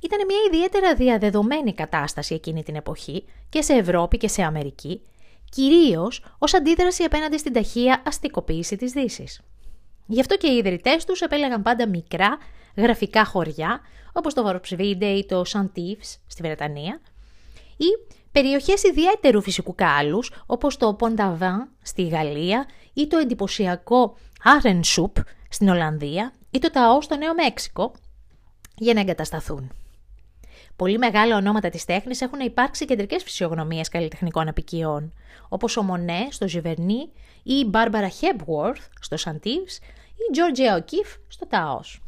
ήταν 0.00 0.18
μια 0.26 0.38
ιδιαίτερα 0.46 0.94
διαδεδομένη 0.94 1.74
κατάσταση 1.74 2.34
εκείνη 2.34 2.62
την 2.62 2.74
εποχή 2.74 3.24
και 3.48 3.62
σε 3.62 3.72
Ευρώπη 3.72 4.16
και 4.16 4.28
σε 4.28 4.42
Αμερική, 4.42 5.02
κυρίως 5.50 6.24
ως 6.38 6.54
αντίδραση 6.54 7.02
απέναντι 7.02 7.38
στην 7.38 7.52
ταχεία 7.52 8.02
αστικοποίηση 8.06 8.76
της 8.76 8.92
Δύσης. 8.92 9.40
Γι' 10.06 10.20
αυτό 10.20 10.36
και 10.36 10.46
οι 10.46 10.56
ιδρυτές 10.56 11.04
τους 11.04 11.20
επέλεγαν 11.20 11.62
πάντα 11.62 11.88
μικρά 11.88 12.38
γραφικά 12.76 13.24
χωριά, 13.24 13.80
όπως 14.12 14.34
το 14.34 14.42
Βορψβίντε 14.42 15.06
ή 15.06 15.26
το 15.26 15.44
Σαντίβς 15.44 16.18
στη 16.26 16.42
Βρετανία, 16.42 17.00
ή 17.76 18.16
περιοχές 18.32 18.82
ιδιαίτερου 18.82 19.42
φυσικού 19.42 19.74
κάλους, 19.74 20.32
όπως 20.46 20.76
το 20.76 20.94
Πονταβάν 20.94 21.68
στη 21.82 22.06
Γαλλία 22.06 22.66
ή 22.92 23.06
το 23.06 23.18
εντυπωσιακό 23.18 24.16
Άρενσουπ 24.42 25.16
στην 25.48 25.68
Ολλανδία 25.68 26.32
ή 26.50 26.58
το 26.58 26.70
Ταός 26.70 27.04
στο 27.04 27.16
Νέο 27.16 27.34
Μέξικο, 27.34 27.92
για 28.76 28.94
να 28.94 29.00
εγκατασταθούν. 29.00 29.72
Πολύ 30.76 30.98
μεγάλα 30.98 31.36
ονόματα 31.36 31.68
της 31.68 31.84
τέχνης 31.84 32.20
έχουν 32.20 32.40
υπάρξει 32.40 32.84
κεντρικές 32.84 33.22
φυσιογνωμίες 33.22 33.88
καλλιτεχνικών 33.88 34.48
απικιών, 34.48 35.12
όπως 35.48 35.76
ο 35.76 35.82
Μονέ 35.82 36.26
στο 36.30 36.48
Ζιβερνί 36.48 37.12
ή 37.42 37.54
η 37.54 37.64
Μπάρμπαρα 37.68 38.08
Χέμπουορθ 38.08 38.86
στο 39.00 39.16
Σαντίβς 39.16 39.76
ή 39.76 40.22
η 40.28 40.32
Τζόρτζια 40.32 40.76
Οκίφ 40.76 41.14
στο 41.28 41.46
Ταός. 41.46 42.02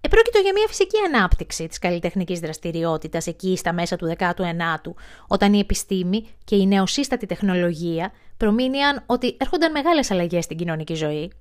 Επρόκειτο 0.00 0.38
για 0.38 0.52
μια 0.52 0.66
φυσική 0.68 0.96
ανάπτυξη 1.06 1.66
της 1.66 1.78
καλλιτεχνικής 1.78 2.40
δραστηριότητας 2.40 3.26
εκεί 3.26 3.56
στα 3.56 3.72
μέσα 3.72 3.96
του 3.96 4.14
19ου, 4.18 4.94
όταν 5.26 5.54
η 5.54 5.58
επιστήμη 5.58 6.28
και 6.44 6.56
η 6.56 6.66
νεοσύστατη 6.66 7.26
τεχνολογία 7.26 8.12
προμήνυαν 8.36 9.02
ότι 9.06 9.36
έρχονταν 9.40 9.70
μεγάλες 9.70 10.10
αλλαγές 10.10 10.44
στην 10.44 10.56
κοινωνική 10.56 10.94
ζωή 10.94 11.32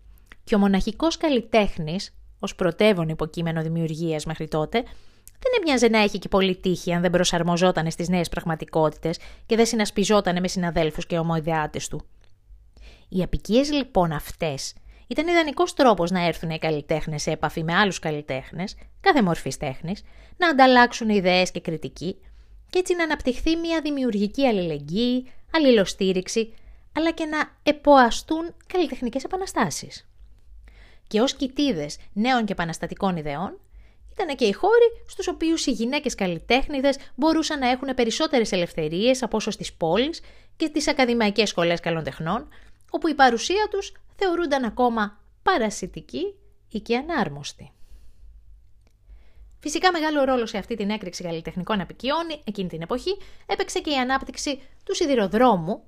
και 0.43 0.55
ο 0.55 0.57
μοναχικός 0.57 1.17
καλλιτέχνης, 1.17 2.13
ως 2.39 2.55
πρωτεύον 2.55 3.09
υποκείμενο 3.09 3.61
δημιουργίας 3.61 4.25
μέχρι 4.25 4.47
τότε, 4.47 4.83
δεν 5.39 5.51
έμοιαζε 5.59 5.87
να 5.87 5.99
έχει 5.99 6.19
και 6.19 6.27
πολύ 6.27 6.55
τύχη 6.55 6.93
αν 6.93 7.01
δεν 7.01 7.11
προσαρμοζόταν 7.11 7.91
στις 7.91 8.09
νέες 8.09 8.29
πραγματικότητες 8.29 9.19
και 9.45 9.55
δεν 9.55 9.65
συνασπιζόταν 9.65 10.39
με 10.39 10.47
συναδέλφους 10.47 11.05
και 11.05 11.17
ομοειδεάτε 11.17 11.79
του. 11.89 12.01
Οι 13.09 13.23
απικίες 13.23 13.71
λοιπόν 13.71 14.11
αυτές 14.11 14.73
ήταν 15.09 15.27
ιδανικός 15.27 15.73
τρόπος 15.73 16.11
να 16.11 16.25
έρθουν 16.25 16.49
οι 16.49 16.59
καλλιτέχνες 16.59 17.21
σε 17.21 17.31
επαφή 17.31 17.63
με 17.63 17.75
άλλους 17.75 17.99
καλλιτέχνες, 17.99 18.75
κάθε 19.01 19.21
μορφής 19.21 19.57
τέχνης, 19.57 20.03
να 20.37 20.49
ανταλλάξουν 20.49 21.09
ιδέες 21.09 21.51
και 21.51 21.59
κριτική 21.59 22.15
και 22.69 22.79
έτσι 22.79 22.95
να 22.95 23.03
αναπτυχθεί 23.03 23.55
μια 23.55 23.81
δημιουργική 23.81 24.47
αλληλεγγύη, 24.47 25.31
αλληλοστήριξη, 25.53 26.53
αλλά 26.95 27.11
και 27.11 27.25
να 27.25 27.37
εποαστούν 27.63 28.55
καλλιτεχνικές 28.67 29.23
επαναστάσεις. 29.23 30.09
Και 31.07 31.21
ως 31.21 31.33
κοιτίδες 31.35 31.97
νέων 32.13 32.45
και 32.45 32.51
επαναστατικών 32.51 33.17
ιδεών, 33.17 33.59
ήταν 34.11 34.35
και 34.35 34.45
οι 34.45 34.51
χώροι 34.51 35.03
στους 35.07 35.27
οποίους 35.27 35.65
οι 35.65 35.71
γυναίκες 35.71 36.15
καλλιτέχνηδες 36.15 36.97
μπορούσαν 37.15 37.59
να 37.59 37.69
έχουν 37.69 37.93
περισσότερες 37.95 38.51
ελευθερίες 38.51 39.23
από 39.23 39.37
όσο 39.37 39.51
στις 39.51 39.73
πόλεις 39.73 40.21
και 40.57 40.65
στις 40.65 40.87
ακαδημαϊκές 40.87 41.49
σχολές 41.49 41.79
καλών 41.79 42.03
τεχνών, 42.03 42.47
όπου 42.89 43.07
η 43.07 43.13
παρουσία 43.13 43.67
τους 43.71 43.91
θεωρούνταν 44.15 44.63
ακόμα 44.63 45.17
παρασιτική 45.43 46.35
ή 46.69 46.79
και 46.79 46.97
ανάρμοστη. 46.97 47.71
Φυσικά 49.59 49.91
μεγάλο 49.91 50.23
ρόλο 50.23 50.45
σε 50.45 50.57
αυτή 50.57 50.75
την 50.75 50.89
έκρηξη 50.89 51.23
καλλιτεχνικών 51.23 51.81
απικιών 51.81 52.23
εκείνη 52.43 52.69
την 52.69 52.81
εποχή 52.81 53.17
έπαιξε 53.45 53.79
και 53.79 53.89
η 53.89 53.95
ανάπτυξη 53.95 54.61
του 54.83 54.95
σιδηροδρόμου 54.95 55.83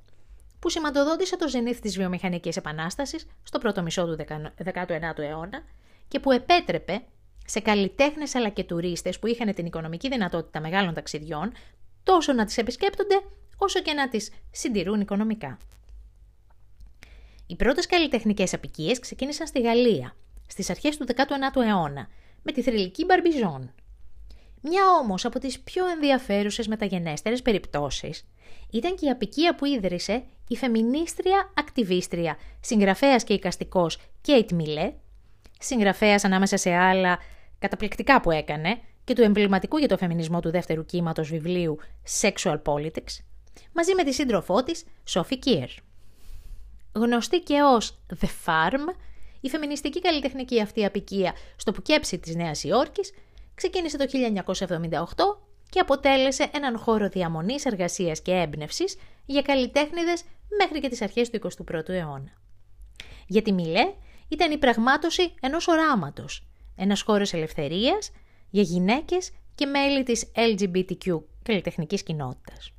που 0.60 0.70
σηματοδότησε 0.70 1.38
το 1.38 1.48
ζενήθ 1.48 1.79
της 1.79 1.98
βιομηχανικής 1.98 2.58
επανάστασης 2.58 3.27
στο 3.43 3.60
πρώτο 3.60 3.81
μισό 3.81 4.05
του 4.05 4.25
19ου 4.63 5.17
αιώνα 5.17 5.63
και 6.08 6.20
που 6.20 6.31
επέτρεπε 6.31 7.01
σε 7.46 7.60
καλλιτέχνες 7.60 8.36
αλλά 8.36 8.50
και 8.50 8.63
τουρίστες 8.63 9.20
που 9.20 9.27
είχαν 9.27 9.53
την 9.53 9.65
οικονομική 9.65 10.10
δυνατότητα 10.10 10.60
μεγάλων 10.60 10.93
ταξιδιών, 10.93 11.51
τόσο 12.03 12.34
να 12.34 12.46
τις 12.46 12.58
επισκέπτονται, 12.58 13.22
όσο 13.58 13.81
και 13.81 13.93
να 13.93 14.10
τις 14.10 14.31
συντηρούν 14.51 15.01
οικονομικά. 15.01 15.58
Οι 17.51 17.55
πρώτες 17.55 17.86
καλλιτεχνικές 17.86 18.53
απικίες 18.53 19.00
ξεκίνησαν 19.00 19.48
στη 19.48 19.62
Γαλλία, 19.62 20.15
στις 20.48 20.70
αρχές 20.70 20.98
του 20.98 21.05
19ου 21.08 21.62
αιώνα, 21.67 22.08
με 22.43 22.51
τη 22.51 22.62
θρηλυκή 22.62 23.05
Μπαρμπιζόν. 23.05 23.74
Μια 24.62 24.81
όμως 25.01 25.25
από 25.25 25.39
τις 25.39 25.60
πιο 25.60 25.88
ενδιαφέρουσες 25.88 26.67
μεταγενέστερες 26.67 27.41
περιπτώσεις 27.41 28.27
ήταν 28.72 28.96
και 28.96 29.05
η 29.05 29.10
απικία 29.10 29.55
που 29.55 29.65
ίδρυσε 29.65 30.24
η 30.48 30.55
φεμινίστρια 30.55 31.51
ακτιβίστρια, 31.55 32.38
συγγραφέας 32.60 33.24
και 33.24 33.34
οικαστικό 33.34 33.88
Κέιτ 34.22 34.51
Μιλέ, 34.51 34.93
συγγραφέας 35.60 36.24
ανάμεσα 36.24 36.58
σε 36.58 36.74
άλλα 36.74 37.20
καταπληκτικά 37.60 38.22
που 38.22 38.31
έκανε 38.31 38.79
και 39.03 39.13
του 39.13 39.22
εμβληματικού 39.22 39.77
για 39.77 39.88
το 39.88 39.98
φεμινισμό 39.98 40.39
του 40.39 40.51
δεύτερου 40.51 40.86
κύματος 40.86 41.29
βιβλίου 41.29 41.77
Sexual 42.22 42.62
Politics, 42.62 43.20
μαζί 43.74 43.96
με 43.96 44.03
τη 44.03 44.13
σύντροφό 44.13 44.63
της, 44.63 44.86
Sophie 45.13 45.39
Kier. 45.46 45.67
Γνωστή 46.94 47.40
και 47.40 47.62
ως 47.62 47.98
The 48.20 48.28
Farm, 48.46 48.96
η 49.42 49.50
φεμινιστική 49.50 50.02
καλλιτεχνική 50.02 50.62
αυτή 50.62 50.86
απικία 50.86 51.34
στο 51.56 51.72
Πουκέψι 51.72 52.20
της 52.20 52.36
Νέας 52.36 52.64
Υόρκης 52.64 53.14
ξεκίνησε 53.56 53.98
το 53.98 54.06
1978 54.06 55.04
και 55.70 55.80
αποτέλεσε 55.80 56.50
έναν 56.54 56.78
χώρο 56.78 57.10
διαμονής, 57.10 57.66
εργασίας 57.66 58.22
και 58.22 58.32
έμπνευσης 58.32 58.98
για 59.26 59.42
καλλιτέχνηδες 59.42 60.24
μέχρι 60.58 60.80
και 60.80 60.90
τις 60.90 61.02
αρχές 61.02 61.30
του 61.30 61.40
21ου 61.70 61.90
αιώνα. 61.90 62.32
Για 63.28 63.42
τη 63.42 63.52
Μιλέ 63.52 63.94
ήταν 64.28 64.52
η 64.52 64.58
πραγμάτωση 64.58 65.34
ενός 65.42 65.68
οράματος, 65.68 66.48
ένας 66.76 67.02
χώρος 67.02 67.34
ελευθερίας 67.34 68.12
για 68.50 68.62
γυναίκες 68.62 69.32
και 69.56 69.66
μέλη 69.66 70.04
της 70.04 70.32
LGBTQ 70.36 71.22
καλλιτεχνικής 71.44 72.04
κοινότητας. 72.04 72.72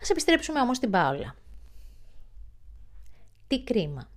Ας 0.00 0.10
επιστρέψουμε 0.10 0.60
όμως 0.60 0.76
στην 0.76 0.90
Πάολα. 0.90 1.34
Τι 3.46 3.62
κρίμα. 3.64 4.08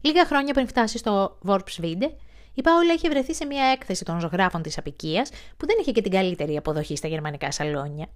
Λίγα 0.00 0.26
χρόνια 0.26 0.54
πριν 0.54 0.68
φτάσει 0.68 0.98
στο 0.98 1.38
Βόρψβίντε, 1.40 2.16
η 2.54 2.62
Πάολα 2.62 2.92
είχε 2.92 3.08
βρεθεί 3.08 3.34
σε 3.34 3.44
μια 3.44 3.64
έκθεση 3.64 4.04
των 4.04 4.20
ζωγράφων 4.20 4.62
της 4.62 4.78
απικίας 4.78 5.30
που 5.56 5.66
δεν 5.66 5.76
είχε 5.80 5.92
και 5.92 6.02
την 6.02 6.12
καλύτερη 6.12 6.56
αποδοχή 6.56 6.96
στα 6.96 7.08
γερμανικά 7.08 7.50
σαλόνια. 7.50 8.06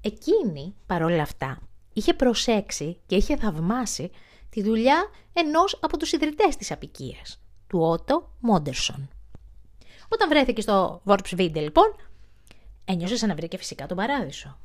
Εκείνη, 0.00 0.74
παρόλα 0.86 1.22
αυτά, 1.22 1.58
είχε 1.92 2.14
προσέξει 2.14 3.00
και 3.06 3.16
είχε 3.16 3.36
θαυμάσει 3.36 4.10
τη 4.50 4.62
δουλειά 4.62 5.04
ενός 5.32 5.78
από 5.80 5.96
τους 5.96 6.12
ιδρυτές 6.12 6.56
της 6.56 6.70
απικίας, 6.70 7.40
του 7.66 7.80
Ότο 7.80 8.32
Μόντερσον. 8.40 9.08
Όταν 10.08 10.28
βρέθηκε 10.28 10.60
στο 10.60 11.00
Βόρψβίντε 11.04 11.60
λοιπόν, 11.60 11.96
ένιωσε 12.84 13.16
σαν 13.16 13.28
να 13.28 13.34
βρήκε 13.34 13.56
φυσικά 13.56 13.86
τον 13.86 13.96
παράδεισο. 13.96 14.58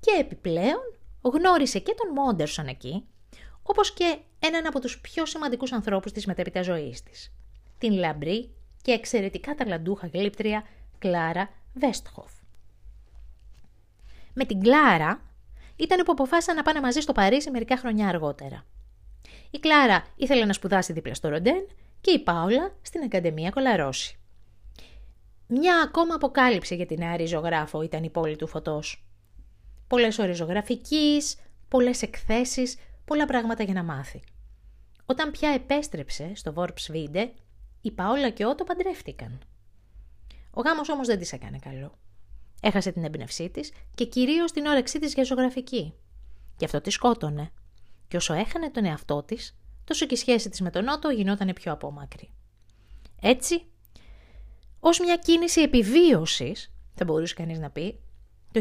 Και 0.00 0.10
επιπλέον 0.20 0.99
γνώρισε 1.20 1.78
και 1.78 1.94
τον 1.96 2.12
Μόντερσον 2.12 2.66
εκεί, 2.66 3.04
όπως 3.62 3.92
και 3.92 4.18
έναν 4.38 4.66
από 4.66 4.80
τους 4.80 5.00
πιο 5.00 5.26
σημαντικούς 5.26 5.72
ανθρώπους 5.72 6.12
της 6.12 6.26
μετέπειτα 6.26 6.62
ζωής 6.62 7.02
της, 7.02 7.32
την 7.78 7.92
λαμπρή 7.92 8.54
και 8.82 8.92
εξαιρετικά 8.92 9.54
ταλαντούχα 9.54 10.06
γλύπτρια 10.12 10.66
Κλάρα 10.98 11.50
Βέστχοφ. 11.74 12.32
Με 14.34 14.44
την 14.44 14.60
Κλάρα 14.60 15.22
ήταν 15.76 16.04
που 16.04 16.12
αποφάσισαν 16.12 16.56
να 16.56 16.62
πάνε 16.62 16.80
μαζί 16.80 17.00
στο 17.00 17.12
Παρίσι 17.12 17.50
μερικά 17.50 17.76
χρονιά 17.76 18.08
αργότερα. 18.08 18.64
Η 19.50 19.58
Κλάρα 19.58 20.06
ήθελε 20.16 20.44
να 20.44 20.52
σπουδάσει 20.52 20.92
δίπλα 20.92 21.14
στο 21.14 21.28
Ροντέν 21.28 21.66
και 22.00 22.10
η 22.10 22.18
Πάολα 22.18 22.74
στην 22.82 23.02
Ακαδημία 23.02 23.50
Κολαρόση. 23.50 24.18
Μια 25.46 25.82
ακόμα 25.84 26.14
αποκάλυψη 26.14 26.74
για 26.74 26.86
την 26.86 26.98
νεαρή 26.98 27.26
ζωγράφο 27.26 27.82
ήταν 27.82 28.02
η 28.02 28.10
πόλη 28.10 28.36
του 28.36 28.46
φωτός. 28.46 29.04
Πολλές 29.90 30.18
ώρες 30.18 30.36
ζωγραφικής, 30.36 31.36
πολλές 31.68 32.02
εκθέσεις, 32.02 32.76
πολλά 33.04 33.26
πράγματα 33.26 33.62
για 33.62 33.74
να 33.74 33.82
μάθει. 33.82 34.22
Όταν 35.06 35.30
πια 35.30 35.50
επέστρεψε 35.50 36.32
στο 36.34 36.52
Βόρψβίντε, 36.52 37.32
η 37.80 37.90
Παόλα 37.90 38.30
και 38.30 38.44
ο 38.44 38.48
Ότο 38.48 38.64
παντρεύτηκαν. 38.64 39.40
Ο 40.50 40.60
γάμος 40.60 40.88
όμως 40.88 41.06
δεν 41.06 41.18
της 41.18 41.32
έκανε 41.32 41.58
καλό. 41.58 41.98
Έχασε 42.60 42.92
την 42.92 43.04
έμπνευσή 43.04 43.50
της 43.50 43.72
και 43.94 44.04
κυρίως 44.04 44.52
την 44.52 44.66
όρεξή 44.66 44.98
της 44.98 45.14
για 45.14 45.24
ζωγραφική. 45.24 45.94
Γι' 46.58 46.64
αυτό 46.64 46.80
τη 46.80 46.90
σκότωνε. 46.90 47.50
Και 48.08 48.16
όσο 48.16 48.34
έχανε 48.34 48.70
τον 48.70 48.84
εαυτό 48.84 49.22
της, 49.22 49.58
τόσο 49.84 50.06
και 50.06 50.14
η 50.14 50.18
σχέση 50.18 50.48
της 50.48 50.60
με 50.60 50.70
τον 50.70 50.88
Ότο 50.88 51.08
γινόταν 51.08 51.52
πιο 51.54 51.72
απόμακρη. 51.72 52.30
Έτσι, 53.20 53.62
ως 54.80 55.00
μια 55.00 55.16
κίνηση 55.16 55.60
επιβίωσης, 55.60 56.72
θα 56.94 57.04
μπορούσε 57.04 57.34
κανείς 57.34 57.58
να 57.58 57.70
πει, 57.70 58.00
το 58.52 58.60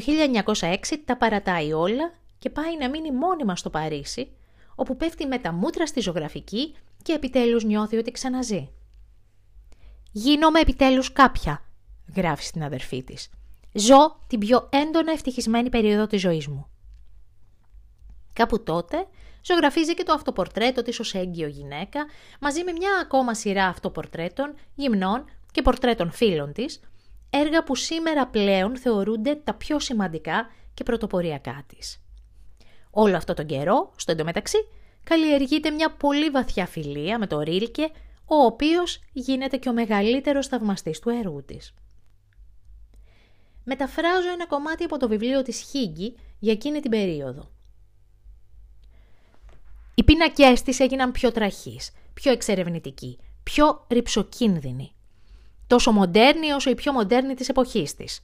1906 0.62 0.76
τα 1.06 1.18
παρατάει 1.18 1.74
όλα 1.74 2.14
και 2.40 2.50
πάει 2.50 2.78
να 2.78 2.90
μείνει 2.90 3.12
μόνιμα 3.12 3.56
στο 3.56 3.70
Παρίσι, 3.70 4.32
όπου 4.76 4.98
πέφτει 4.98 5.26
με 5.26 5.40
τα 5.40 5.52
μούτρα 5.52 5.88
στη 5.88 6.00
ζωγραφική 6.00 6.76
και 7.04 7.14
επιτέλους 7.14 7.64
νιώθει 7.64 7.98
ότι 7.98 8.12
ξαναζεί. 8.12 8.70
«Γίνομαι 10.12 10.60
επιτέλους 10.60 11.14
κάποια», 11.14 11.64
γράφει 12.16 12.44
στην 12.44 12.64
αδερφή 12.64 13.04
της. 13.04 13.30
«Ζω 13.74 14.20
την 14.28 14.40
πιο 14.40 14.70
έντονα 14.72 15.12
ευτυχισμένη 15.12 15.70
περίοδο 15.70 16.08
της 16.08 16.22
ζωής 16.22 16.48
μου». 16.48 16.68
Κάπου 18.34 18.64
τότε 18.64 19.08
ζωγραφίζει 19.42 19.94
και 19.94 20.04
το 20.04 20.14
αυτοπορτρέτο 20.14 20.82
της 20.82 21.00
ως 21.00 21.14
έγκυο 21.14 21.48
γυναίκα, 21.48 22.06
μαζί 22.40 22.64
με 22.64 22.72
μια 22.72 22.92
ακόμα 23.02 23.34
σειρά 23.34 23.66
αυτοπορτρέτων, 23.66 24.56
γυμνών 24.76 25.26
και 25.52 25.62
πορτρέτων 25.62 26.12
φίλων 26.12 26.54
της, 26.54 26.80
έργα 27.30 27.64
που 27.64 27.76
σήμερα 27.76 28.28
πλέον 28.28 28.78
θεωρούνται 28.78 29.36
τα 29.36 29.54
πιο 29.54 29.80
σημαντικά 29.80 30.50
και 30.74 30.84
πρωτοποριακά 30.84 31.64
της. 31.68 32.02
Όλο 32.92 33.18
αυτό 33.18 33.34
τον 33.34 33.46
καιρό, 33.46 33.92
στο 33.96 34.12
εντωμεταξύ, 34.12 34.58
καλλιεργείται 35.04 35.70
μια 35.70 35.92
πολύ 35.92 36.30
βαθιά 36.30 36.66
φιλία 36.66 37.20
με 37.20 37.28
το 37.28 37.40
Ρίλκε, 37.40 37.90
ο 38.26 38.36
οποίος 38.36 39.00
γίνεται 39.14 39.58
και 39.58 39.70
ο 39.70 39.74
μεγαλύτερος 39.74 40.48
θαυμαστής 40.48 41.00
του 41.00 41.10
έργου 41.10 41.46
της. 41.46 41.74
Μεταφράζω 43.64 44.32
ένα 44.32 44.48
κομμάτι 44.48 44.84
από 44.84 44.98
το 44.98 45.08
βιβλίο 45.08 45.42
της 45.42 45.62
Χίγκη 45.62 46.16
για 46.40 46.52
εκείνη 46.52 46.80
την 46.80 46.92
περίοδο. 46.92 47.52
Οι 49.96 50.04
πίνακές 50.04 50.62
της 50.62 50.80
έγιναν 50.80 51.12
πιο 51.12 51.32
τραχείς, 51.32 51.92
πιο 52.14 52.32
εξερευνητικοί, 52.32 53.20
πιο 53.44 53.86
ρηψοκίνδυνοι. 53.90 54.94
Τόσο 55.70 55.92
μοντέρνη 55.92 56.52
όσο 56.52 56.70
η 56.70 56.76
πιο 56.76 56.92
μοντέρνη 56.92 57.34
της 57.34 57.50
εποχής 57.50 57.96
της. 57.96 58.20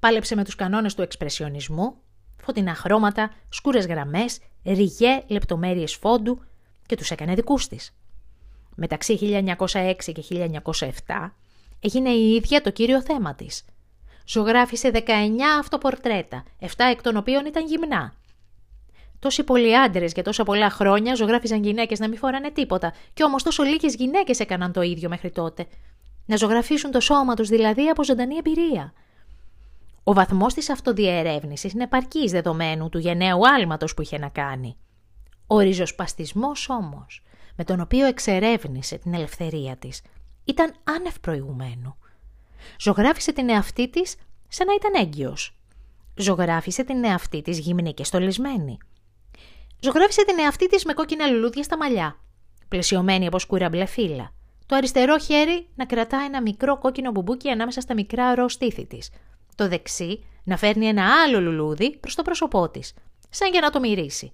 Πάλεψε 0.00 0.34
με 0.34 0.44
τους 0.44 0.54
κανόνες 0.54 0.94
του 0.94 1.02
εξπρεσιονισμού, 1.02 1.94
φωτεινά 2.42 2.74
χρώματα, 2.74 3.30
σκούρες 3.48 3.86
γραμμές, 3.86 4.38
ριγέ 4.64 5.22
λεπτομέρειες 5.26 5.94
φόντου 5.94 6.42
και 6.86 6.96
τους 6.96 7.10
έκανε 7.10 7.34
δικούς 7.34 7.66
της. 7.68 7.94
Μεταξύ 8.74 9.14
1906 9.14 10.12
και 10.12 10.22
1907 10.22 11.34
έγινε 11.80 12.10
η 12.10 12.34
ίδια 12.34 12.60
το 12.60 12.70
κύριο 12.70 13.02
θέμα 13.02 13.34
της. 13.34 13.64
Ζωγράφησε 14.26 14.90
19 14.90 15.00
αυτοπορτρέτα, 15.58 16.44
7 16.60 16.66
εκ 16.90 17.02
των 17.02 17.16
οποίων 17.16 17.46
ήταν 17.46 17.66
γυμνά. 17.66 18.14
Τόσοι 19.18 19.44
πολλοί 19.44 19.78
άντρες 19.78 20.12
για 20.12 20.22
τόσα 20.22 20.42
πολλά 20.42 20.70
χρόνια 20.70 21.14
ζωγράφιζαν 21.14 21.62
γυναίκες 21.62 21.98
να 21.98 22.08
μην 22.08 22.18
φοράνε 22.18 22.50
τίποτα, 22.50 22.92
και 23.14 23.24
όμως 23.24 23.42
τόσο 23.42 23.62
λίγες 23.62 23.94
γυναίκες 23.94 24.40
έκαναν 24.40 24.72
το 24.72 24.82
ίδιο 24.82 25.08
μέχρι 25.08 25.30
τότε. 25.30 25.66
Να 26.28 26.36
ζωγραφίσουν 26.36 26.90
το 26.90 27.00
σώμα 27.00 27.34
τους 27.34 27.48
δηλαδή 27.48 27.88
από 27.88 28.04
ζωντανή 28.04 28.36
εμπειρία. 28.36 28.92
Ο 30.04 30.12
βαθμός 30.12 30.54
της 30.54 30.70
αυτοδιερεύνησης 30.70 31.72
είναι 31.72 31.84
επαρκής 31.84 32.30
δεδομένου 32.30 32.88
του 32.88 32.98
γενναίου 32.98 33.48
άλματος 33.48 33.94
που 33.94 34.02
είχε 34.02 34.18
να 34.18 34.28
κάνει. 34.28 34.76
Ο 35.46 35.58
ριζοσπαστισμός 35.58 36.68
όμως, 36.68 37.22
με 37.56 37.64
τον 37.64 37.80
οποίο 37.80 38.06
εξερεύνησε 38.06 38.98
την 38.98 39.14
ελευθερία 39.14 39.76
της, 39.76 40.02
ήταν 40.44 40.74
άνευ 40.84 41.18
προηγουμένου. 41.20 41.96
Ζωγράφισε 42.80 43.32
την 43.32 43.48
εαυτή 43.48 43.88
της 43.88 44.16
σαν 44.48 44.66
να 44.66 44.74
ήταν 44.74 44.92
έγκυος. 44.94 45.56
Ζωγράφισε 46.16 46.84
την 46.84 47.04
εαυτή 47.04 47.42
της 47.42 47.58
γυμνή 47.58 47.94
και 47.94 48.04
στολισμένη. 48.04 48.78
Ζωγράφισε 49.80 50.24
την 50.24 50.38
εαυτή 50.38 50.68
της 50.68 50.84
με 50.84 50.92
κόκκινα 50.92 51.26
λουλούδια 51.26 51.62
στα 51.62 51.76
μαλλιά, 51.76 52.18
πλαισιωμένη 52.68 53.26
από 53.26 53.38
σκούρα 53.38 53.68
μπλε 53.68 53.86
φύλλα. 53.86 54.32
Το 54.68 54.76
αριστερό 54.76 55.18
χέρι 55.18 55.68
να 55.74 55.86
κρατά 55.86 56.22
ένα 56.26 56.42
μικρό 56.42 56.78
κόκκινο 56.78 57.10
μπουμπούκι 57.10 57.50
ανάμεσα 57.50 57.80
στα 57.80 57.94
μικρά 57.94 58.34
ροζ 58.34 58.52
στήθη 58.52 58.86
της. 58.86 59.10
Το 59.54 59.68
δεξί 59.68 60.24
να 60.44 60.56
φέρνει 60.56 60.86
ένα 60.86 61.22
άλλο 61.22 61.40
λουλούδι 61.40 61.96
προς 61.96 62.14
το 62.14 62.22
πρόσωπό 62.22 62.68
της, 62.68 62.94
σαν 63.30 63.50
για 63.50 63.60
να 63.60 63.70
το 63.70 63.80
μυρίσει. 63.80 64.32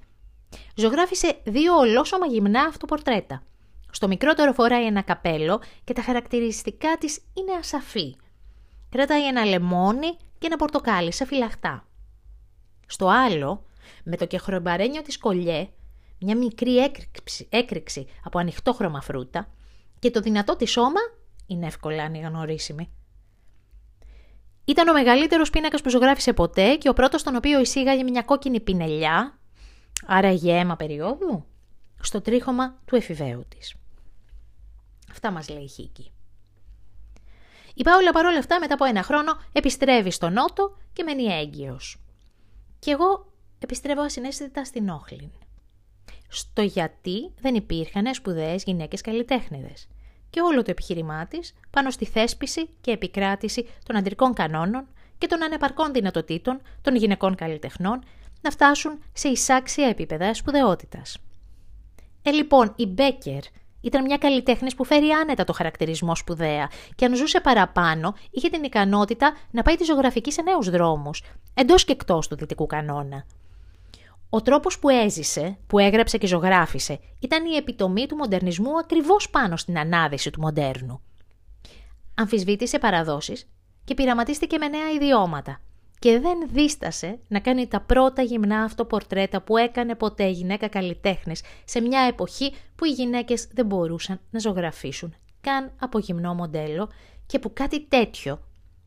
Ζωγράφισε 0.74 1.40
δύο 1.44 1.76
ολόσωμα 1.76 2.26
γυμνά 2.26 2.62
αυτοπορτρέτα. 2.62 3.42
Στο 3.90 4.08
μικρότερο 4.08 4.52
φοράει 4.52 4.86
ένα 4.86 5.02
καπέλο 5.02 5.60
και 5.84 5.92
τα 5.92 6.02
χαρακτηριστικά 6.02 6.96
της 6.98 7.20
είναι 7.34 7.52
ασαφή. 7.52 8.16
Κρατάει 8.90 9.26
ένα 9.26 9.44
λεμόνι 9.44 10.16
και 10.38 10.46
ένα 10.46 10.56
πορτοκάλι 10.56 11.12
σε 11.12 11.24
φυλαχτά. 11.24 11.86
Στο 12.86 13.08
άλλο 13.08 13.64
με 14.04 14.16
το 14.16 14.26
κεχρομπαρένιο 14.26 15.02
της 15.02 15.18
κολλιέ, 15.18 15.68
μια 16.20 16.36
μικρή 16.36 16.78
έκρηξη, 16.78 17.46
έκρηξη 17.50 18.06
από 18.24 18.38
ανοιχτόχρωμα 18.38 19.00
φρούτα 19.00 19.48
και 20.04 20.10
το 20.10 20.20
δυνατό 20.20 20.56
της 20.56 20.70
σώμα 20.70 21.00
είναι 21.46 21.66
εύκολα 21.66 22.02
αναγνωρίσιμη. 22.02 22.90
Ήταν 24.64 24.88
ο 24.88 24.92
μεγαλύτερος 24.92 25.50
πίνακας 25.50 25.80
που 25.80 25.88
ζωγράφησε 25.88 26.32
ποτέ 26.32 26.76
και 26.76 26.88
ο 26.88 26.92
πρώτος 26.92 27.22
τον 27.22 27.36
οποίο 27.36 27.60
εισήγαγε 27.60 28.02
μια 28.02 28.22
κόκκινη 28.22 28.60
πινελιά, 28.60 29.38
άρα 30.06 30.30
γέμα 30.30 30.76
περίοδου, 30.76 31.44
στο 32.00 32.20
τρίχωμα 32.20 32.80
του 32.84 32.96
εφηβαίου 32.96 33.44
της. 33.48 33.74
Αυτά 35.10 35.30
μας 35.30 35.48
λέει 35.48 35.62
η 35.62 35.68
Χίκη. 35.68 36.12
Η 37.74 37.82
Πάολα 37.82 38.12
παρόλα 38.12 38.38
αυτά 38.38 38.58
μετά 38.58 38.74
από 38.74 38.84
ένα 38.84 39.02
χρόνο 39.02 39.32
επιστρέφει 39.52 40.10
στο 40.10 40.28
Νότο 40.28 40.76
και 40.92 41.02
μένει 41.02 41.24
έγκυος. 41.24 42.02
Και 42.78 42.90
εγώ 42.90 43.32
επιστρέφω 43.58 44.00
ασυνέστητα 44.00 44.64
στην 44.64 44.88
Όχλιν. 44.88 45.30
Στο 46.28 46.62
γιατί 46.62 47.32
δεν 47.40 47.54
υπήρχαν 47.54 48.14
σπουδαίες 48.14 48.62
γυναίκες 48.62 49.00
καλλιτέχνηδες 49.00 49.88
και 50.34 50.40
όλο 50.40 50.62
το 50.62 50.70
επιχείρημά 50.70 51.26
της 51.26 51.54
πάνω 51.70 51.90
στη 51.90 52.04
θέσπιση 52.04 52.68
και 52.80 52.90
επικράτηση 52.90 53.68
των 53.86 53.96
αντρικών 53.96 54.32
κανόνων 54.32 54.86
και 55.18 55.26
των 55.26 55.42
ανεπαρκών 55.42 55.92
δυνατοτήτων 55.92 56.60
των 56.82 56.96
γυναικών 56.96 57.34
καλλιτεχνών 57.34 58.04
να 58.40 58.50
φτάσουν 58.50 59.02
σε 59.12 59.28
εισάξια 59.28 59.86
επίπεδα 59.86 60.34
σπουδαιότητας. 60.34 61.18
Ε, 62.22 62.30
λοιπόν, 62.30 62.72
η 62.76 62.86
Μπέκερ 62.86 63.42
ήταν 63.80 64.04
μια 64.04 64.16
καλλιτέχνη 64.16 64.74
που 64.74 64.84
φέρει 64.84 65.10
άνετα 65.10 65.44
το 65.44 65.52
χαρακτηρισμό 65.52 66.14
σπουδαία 66.14 66.70
και 66.94 67.04
αν 67.04 67.16
ζούσε 67.16 67.40
παραπάνω, 67.40 68.14
είχε 68.30 68.48
την 68.48 68.64
ικανότητα 68.64 69.36
να 69.50 69.62
πάει 69.62 69.76
τη 69.76 69.84
ζωγραφική 69.84 70.32
σε 70.32 70.42
νέους 70.42 70.70
δρόμους, 70.70 71.22
εντός 71.54 71.84
και 71.84 71.92
εκτός 71.92 72.28
του 72.28 72.36
δυτικού 72.36 72.66
κανόνα. 72.66 73.26
Ο 74.34 74.42
τρόπος 74.42 74.78
που 74.78 74.88
έζησε, 74.88 75.58
που 75.66 75.78
έγραψε 75.78 76.18
και 76.18 76.26
ζωγράφισε, 76.26 77.00
ήταν 77.20 77.44
η 77.46 77.56
επιτομή 77.56 78.06
του 78.06 78.16
μοντερνισμού 78.16 78.78
ακριβώς 78.78 79.30
πάνω 79.30 79.56
στην 79.56 79.78
ανάδυση 79.78 80.30
του 80.30 80.40
μοντέρνου. 80.40 81.00
Αμφισβήτησε 82.14 82.78
παραδόσεις 82.78 83.48
και 83.84 83.94
πειραματίστηκε 83.94 84.58
με 84.58 84.68
νέα 84.68 84.90
ιδιώματα 84.90 85.60
και 85.98 86.18
δεν 86.20 86.48
δίστασε 86.52 87.18
να 87.28 87.40
κάνει 87.40 87.66
τα 87.66 87.80
πρώτα 87.80 88.22
γυμνά 88.22 88.62
αυτοπορτρέτα 88.62 89.42
που 89.42 89.56
έκανε 89.56 89.94
ποτέ 89.94 90.28
γυναίκα 90.28 90.68
καλλιτέχνης 90.68 91.42
σε 91.64 91.80
μια 91.80 92.00
εποχή 92.00 92.54
που 92.76 92.84
οι 92.84 92.90
γυναίκες 92.90 93.48
δεν 93.52 93.66
μπορούσαν 93.66 94.20
να 94.30 94.38
ζωγραφίσουν 94.38 95.14
καν 95.40 95.72
από 95.78 95.98
γυμνό 95.98 96.34
μοντέλο 96.34 96.90
και 97.26 97.38
που 97.38 97.52
κάτι 97.52 97.86
τέτοιο 97.88 98.40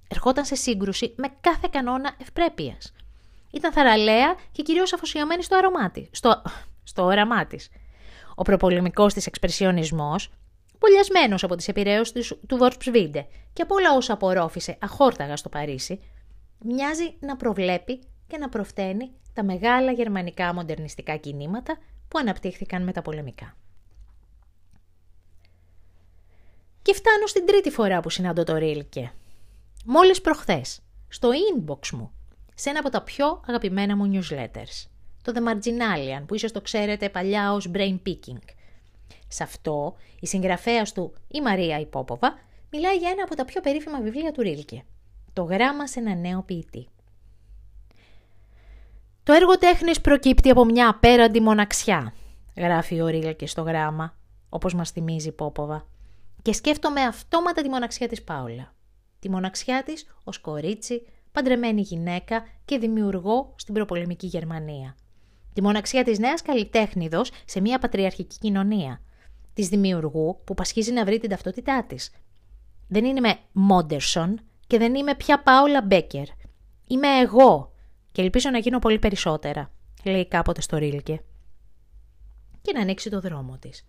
ερχόταν 0.07 0.45
σε 0.45 0.55
σύγκρουση 0.55 1.13
με 1.17 1.27
κάθε 1.41 1.67
κανόνα 1.71 2.15
ευπρέπειας. 2.21 2.93
Ήταν 3.51 3.71
θαραλέα 3.71 4.36
και 4.51 4.62
κυρίως 4.63 4.93
αφοσιωμένη 4.93 5.43
στο, 5.43 5.57
αρωμάτι, 5.57 6.10
στο, 6.12 6.41
στο 6.83 7.03
όραμά 7.03 7.45
της. 7.45 7.69
Ο 8.36 8.41
προπολεμικός 8.41 9.13
της 9.13 9.25
εξπρεσιονισμός, 9.25 10.29
πουλιασμένος 10.79 11.43
από 11.43 11.55
τις 11.55 11.67
επιρρέωσεις 11.67 12.33
του 12.47 12.57
Βόρψβίντε 12.57 13.27
και 13.53 13.62
από 13.62 13.75
όλα 13.75 13.95
όσα 13.95 14.13
απορρόφησε 14.13 14.77
αχόρταγα 14.81 15.36
στο 15.36 15.49
Παρίσι, 15.49 15.99
μοιάζει 16.60 17.15
να 17.19 17.36
προβλέπει 17.36 17.99
και 18.27 18.38
να 18.38 18.49
προφταίνει 18.49 19.12
τα 19.33 19.43
μεγάλα 19.43 19.91
γερμανικά 19.91 20.53
μοντερνιστικά 20.53 21.15
κινήματα 21.15 21.77
που 22.07 22.17
αναπτύχθηκαν 22.19 22.83
μεταπολεμικά. 22.83 23.57
Και 26.81 26.93
φτάνω 26.93 27.25
στην 27.25 27.45
τρίτη 27.45 27.69
φορά 27.69 27.99
που 27.99 28.10
συναντώ 28.10 28.43
το 28.43 28.55
Ρίλκε. 28.55 29.12
Μόλις 29.86 30.21
προχθές, 30.21 30.79
στο 31.07 31.29
inbox 31.29 31.89
μου, 31.89 32.12
σε 32.60 32.70
ένα 32.70 32.80
από 32.80 32.89
τα 32.89 33.02
πιο 33.02 33.41
αγαπημένα 33.48 33.96
μου 33.96 34.12
newsletters, 34.13 34.88
το 35.22 35.32
The 35.36 35.48
Marginalian, 35.48 36.24
που 36.28 36.36
ίσως 36.36 36.52
το 36.52 36.62
ξέρετε 36.62 37.10
παλιά 37.10 37.54
ως 37.54 37.72
Brain 37.74 37.98
Picking. 38.06 38.41
Σε 39.28 39.43
αυτό, 39.43 39.96
η 40.20 40.28
συγγραφέας 40.28 40.93
του, 40.93 41.13
η 41.28 41.41
Μαρία 41.41 41.80
Υπόποβα, 41.80 42.39
μιλάει 42.72 42.98
για 42.98 43.10
ένα 43.10 43.24
από 43.24 43.36
τα 43.36 43.46
πιο 43.46 43.62
περίφημα 43.62 44.02
βιβλία 44.02 44.32
του 44.32 44.41
Ρίλκε, 44.41 44.84
το 45.34 45.43
γράμμα 45.43 45.88
σε 45.88 46.00
ένα 46.00 46.15
νέο 46.15 46.41
ποιητή. 46.41 46.88
Το 49.24 49.34
έργο 49.34 49.58
τέχνης 49.58 50.02
προκύπτει 50.02 50.50
από 50.50 50.65
μια 50.65 50.89
απέραντη 50.89 51.41
μοναξιά, 51.41 52.13
γράφει 52.56 53.02
ο 53.02 53.08
Ρίλκε 53.08 53.48
στο 53.48 53.62
γράμμα, 53.62 54.17
όπως 54.50 54.74
μας 54.74 54.91
θυμίζει 54.91 55.28
η 55.28 55.32
Πόποβα. 55.32 55.88
Και 56.41 56.54
σκέφτομαι 56.54 57.02
αυτόματα 57.02 57.62
τη 57.62 57.70
μοναξιά 57.70 58.08
της 58.08 58.24
Πάολα. 58.24 58.74
Τη 59.20 59.30
μοναξιά 59.30 59.84
της 59.84 60.08
ως 60.24 60.39
κορίτσι, 60.39 61.06
παντρεμένη 61.38 61.82
γυναίκα 61.82 62.47
και 62.65 62.78
δημιουργό 62.78 63.54
στην 63.56 63.73
προπολεμική 63.73 64.28
Γερμανία. 64.28 64.95
Τη 65.54 65.62
μοναξιά 65.62 66.04
της 66.04 66.19
νέας 66.19 66.41
καλλιτέχνηδος 66.41 67.32
σε 67.45 67.62
μια 67.62 67.80
πατριαρχική 67.80 68.38
κοινωνία. 68.38 69.02
Της 69.54 69.67
δημιουργού 69.67 70.41
που 70.43 70.54
πασχίζει 70.54 70.91
να 70.91 71.06
βρει 71.06 71.19
την 71.19 71.30
ταυτότητά 71.30 71.84
της. 71.88 72.12
Δεν 72.88 73.06
είμαι 73.06 73.38
Μόντερσον 73.52 74.39
και 74.67 74.78
δεν 74.78 74.95
είμαι 74.95 75.15
πια 75.15 75.43
Πάολα 75.43 75.82
Μπέκερ. 75.82 76.26
Είμαι 76.88 77.08
εγώ 77.19 77.73
και 78.12 78.21
ελπίζω 78.21 78.50
να 78.50 78.58
γίνω 78.58 78.80
πολύ 78.80 79.00
περισσότερα, 79.00 79.71
λέει 80.04 80.28
κάποτε 80.28 80.62
στο 80.62 80.78
Ρίλκε. 80.78 81.21
Και 82.62 82.71
να 82.73 82.82
ανοίξει 82.82 83.10
το 83.10 83.21
δρόμο 83.21 83.58
της. 83.58 83.86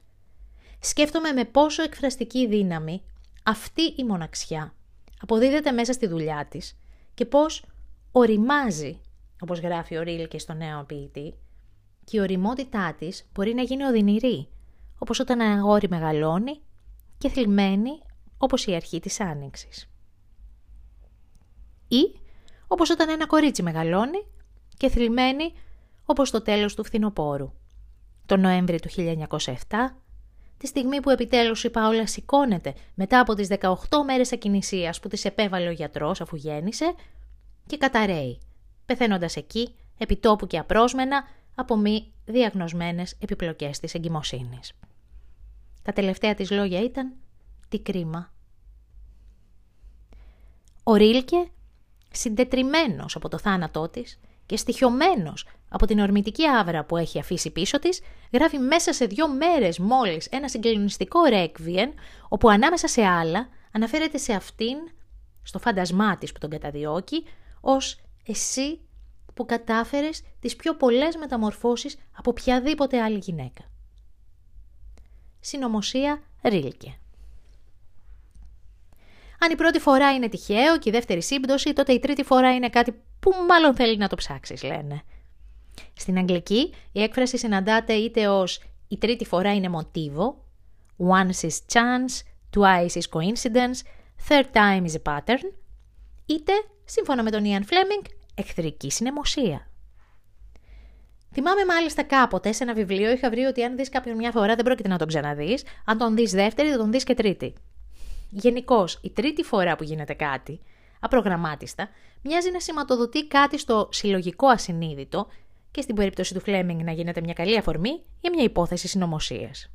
Σκέφτομαι 0.80 1.32
με 1.32 1.44
πόσο 1.44 1.82
εκφραστική 1.82 2.46
δύναμη 2.46 3.02
αυτή 3.42 3.82
η 3.82 4.04
μοναξιά 4.04 4.74
αποδίδεται 5.20 5.70
μέσα 5.70 5.92
στη 5.92 6.06
δουλειά 6.06 6.46
της 6.50 6.78
και 7.18 7.26
πώς 7.26 7.64
οριμάζει, 8.12 9.00
όπως 9.40 9.58
γράφει 9.60 9.96
ο 9.96 10.02
Ρίλκε 10.02 10.38
στο 10.38 10.52
νέο 10.54 10.84
ποιητή, 10.84 11.34
και 12.04 12.16
η 12.16 12.20
οριμότητά 12.20 12.94
της 12.98 13.28
μπορεί 13.34 13.54
να 13.54 13.62
γίνει 13.62 13.82
οδυνηρή, 13.82 14.48
όπως 14.98 15.20
όταν 15.20 15.40
ένα 15.40 15.52
αγόρι 15.52 15.88
μεγαλώνει 15.88 16.60
και 17.18 17.28
θλιμμένη 17.28 17.90
όπως 18.38 18.66
η 18.66 18.74
αρχή 18.74 19.00
της 19.00 19.20
άνοιξης. 19.20 19.90
Ή 21.88 22.20
όπως 22.66 22.90
όταν 22.90 23.08
ένα 23.08 23.26
κορίτσι 23.26 23.62
μεγαλώνει 23.62 24.26
και 24.76 24.88
θλιμμένη 24.88 25.52
όπως 26.04 26.30
το 26.30 26.42
τέλος 26.42 26.74
του 26.74 26.84
φθινοπόρου. 26.84 27.52
Το 28.26 28.36
Νοέμβρη 28.36 28.80
του 28.80 28.88
1907, 28.88 29.56
τη 30.58 30.66
στιγμή 30.66 31.00
που 31.00 31.10
επιτέλους 31.10 31.64
η 31.64 31.70
Παόλα 31.70 32.06
σηκώνεται 32.06 32.74
μετά 32.94 33.20
από 33.20 33.34
τις 33.34 33.48
18 33.60 33.74
μέρες 34.06 34.32
ακινησίας 34.32 35.00
που 35.00 35.08
της 35.08 35.24
επέβαλε 35.24 35.68
ο 35.68 35.72
γιατρός 35.72 36.20
αφού 36.20 36.36
γέννησε 36.36 36.94
και 37.66 37.78
καταραίει, 37.78 38.38
πεθαίνοντας 38.86 39.36
εκεί, 39.36 39.74
επιτόπου 39.98 40.46
και 40.46 40.58
απρόσμενα, 40.58 41.24
από 41.54 41.76
μη 41.76 42.12
διαγνωσμένες 42.24 43.16
επιπλοκές 43.20 43.78
της 43.78 43.94
εγκυμοσύνης. 43.94 44.72
Τα 45.82 45.92
τελευταία 45.92 46.34
της 46.34 46.50
λόγια 46.50 46.82
ήταν 46.82 47.12
«Τι 47.68 47.78
κρίμα». 47.80 48.32
Ο 50.82 50.94
Ρίλκε 50.94 51.50
συντετριμένος 52.10 53.16
από 53.16 53.28
το 53.28 53.38
θάνατό 53.38 53.88
της 53.88 54.20
και 54.46 54.56
στοιχειωμένος 54.56 55.46
από 55.68 55.86
την 55.86 55.98
ορμητική 55.98 56.46
άβρα 56.46 56.84
που 56.84 56.96
έχει 56.96 57.18
αφήσει 57.18 57.50
πίσω 57.50 57.78
της, 57.78 58.00
γράφει 58.32 58.58
μέσα 58.58 58.92
σε 58.92 59.04
δύο 59.04 59.28
μέρες 59.28 59.78
μόλις 59.78 60.26
ένα 60.26 60.48
συγκλονιστικό 60.48 61.24
ρέκβιεν, 61.24 61.92
όπου 62.28 62.48
ανάμεσα 62.48 62.88
σε 62.88 63.04
άλλα 63.04 63.48
αναφέρεται 63.72 64.18
σε 64.18 64.32
αυτήν, 64.32 64.76
στο 65.42 65.58
φάντασμά 65.58 66.18
της 66.18 66.32
που 66.32 66.38
τον 66.38 66.50
καταδιώκει, 66.50 67.24
ως 67.60 68.00
εσύ 68.26 68.80
που 69.34 69.46
κατάφερες 69.46 70.22
τις 70.40 70.56
πιο 70.56 70.74
πολλές 70.74 71.16
μεταμορφώσεις 71.16 71.96
από 72.16 72.30
οποιαδήποτε 72.30 73.02
άλλη 73.02 73.18
γυναίκα. 73.18 73.64
Συνομωσία 75.40 76.22
Ρίλκε 76.42 76.98
αν 79.38 79.50
η 79.50 79.56
πρώτη 79.56 79.78
φορά 79.78 80.14
είναι 80.14 80.28
τυχαίο 80.28 80.78
και 80.78 80.88
η 80.88 80.92
δεύτερη 80.92 81.22
σύμπτωση, 81.22 81.72
τότε 81.72 81.92
η 81.92 81.98
τρίτη 81.98 82.22
φορά 82.22 82.54
είναι 82.54 82.68
κάτι 82.68 82.92
που 83.20 83.32
μάλλον 83.48 83.74
θέλει 83.74 83.96
να 83.96 84.08
το 84.08 84.16
ψάξεις, 84.16 84.62
λένε. 84.62 85.02
Στην 85.94 86.18
αγγλική 86.18 86.74
η 86.92 87.02
έκφραση 87.02 87.38
συναντάται 87.38 87.92
είτε 87.92 88.28
ως 88.28 88.62
«η 88.88 88.98
τρίτη 88.98 89.24
φορά 89.24 89.54
είναι 89.54 89.68
μοτίβο», 89.68 90.44
«once 90.98 91.46
is 91.46 91.56
chance», 91.72 92.22
«twice 92.56 93.00
is 93.00 93.18
coincidence», 93.18 93.78
«third 94.28 94.44
time 94.52 94.84
is 94.84 94.92
a 94.92 95.12
pattern», 95.12 95.52
είτε, 96.26 96.52
σύμφωνα 96.84 97.22
με 97.22 97.30
τον 97.30 97.42
Ian 97.44 97.62
Fleming, 97.62 98.06
εχθρική 98.34 98.90
συνεμοσία. 98.90 99.68
Θυμάμαι 101.32 101.64
μάλιστα 101.64 102.02
κάποτε 102.02 102.52
σε 102.52 102.62
ένα 102.62 102.74
βιβλίο 102.74 103.10
είχα 103.10 103.30
βρει 103.30 103.44
ότι 103.44 103.64
αν 103.64 103.76
δεις 103.76 103.88
κάποιον 103.88 104.16
μια 104.16 104.30
φορά 104.30 104.54
δεν 104.54 104.64
πρόκειται 104.64 104.88
να 104.88 104.98
τον 104.98 105.08
ξαναδείς, 105.08 105.64
αν 105.84 105.98
τον 105.98 106.14
δεις 106.14 106.32
δεύτερη 106.32 106.70
θα 106.70 106.76
τον 106.76 106.90
δεις 106.90 107.04
και 107.04 107.14
τρίτη. 107.14 107.54
Γενικώς, 108.30 108.98
η 109.02 109.10
τρίτη 109.10 109.42
φορά 109.42 109.76
που 109.76 109.82
γίνεται 109.82 110.14
κάτι, 110.14 110.60
απρογραμμάτιστα, 111.00 111.88
μοιάζει 112.22 112.50
να 112.50 112.60
σηματοδοτεί 112.60 113.26
κάτι 113.26 113.58
στο 113.58 113.88
συλλογικό 113.92 114.46
ασυνείδητο 114.46 115.26
και 115.78 115.84
στην 115.84 115.96
περίπτωση 115.96 116.34
του 116.34 116.40
Φλέμινγκ 116.40 116.80
να 116.80 116.92
γίνεται 116.92 117.20
μια 117.20 117.32
καλή 117.32 117.58
αφορμή 117.58 118.02
για 118.20 118.30
μια 118.30 118.44
υπόθεση 118.44 118.88
συνωμοσίας. 118.88 119.70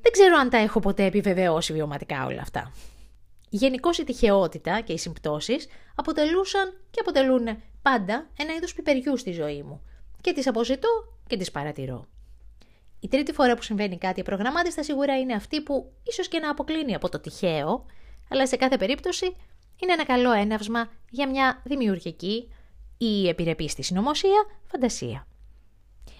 Δεν 0.00 0.12
ξέρω 0.12 0.36
αν 0.36 0.50
τα 0.50 0.56
έχω 0.56 0.80
ποτέ 0.80 1.04
επιβεβαιώσει 1.04 1.72
βιωματικά 1.72 2.26
όλα 2.26 2.40
αυτά. 2.40 2.72
Γενικώς 3.48 3.98
η 3.98 4.04
τυχεότητα 4.04 4.80
και 4.80 4.92
οι 4.92 4.98
συμπτώσεις 4.98 5.68
αποτελούσαν 5.94 6.80
και 6.90 7.00
αποτελούν 7.00 7.44
πάντα 7.82 8.30
ένα 8.38 8.54
είδος 8.54 8.74
πιπεριού 8.74 9.16
στη 9.16 9.32
ζωή 9.32 9.62
μου 9.62 9.82
και 10.20 10.32
τις 10.32 10.46
αποζητώ 10.46 10.88
και 11.26 11.36
τις 11.36 11.50
παρατηρώ. 11.50 12.06
Η 13.00 13.08
τρίτη 13.08 13.32
φορά 13.32 13.54
που 13.54 13.62
συμβαίνει 13.62 13.98
κάτι 13.98 14.20
απρογραμμάτιστα 14.20 14.82
σίγουρα 14.82 15.18
είναι 15.18 15.34
αυτή 15.34 15.60
που 15.60 15.92
ίσως 16.02 16.28
και 16.28 16.38
να 16.38 16.50
αποκλίνει 16.50 16.94
από 16.94 17.08
το 17.08 17.20
τυχαίο, 17.20 17.86
αλλά 18.28 18.46
σε 18.46 18.56
κάθε 18.56 18.76
περίπτωση 18.76 19.36
είναι 19.82 19.92
ένα 19.92 20.04
καλό 20.04 20.32
έναυσμα 20.32 20.90
για 21.10 21.28
μια 21.28 21.62
δημιουργική 21.64 22.48
ή 23.04 23.28
επιρρεπή 23.28 23.68
στη 23.68 23.82
συνωμοσία 23.82 24.46
φαντασία. 24.66 25.26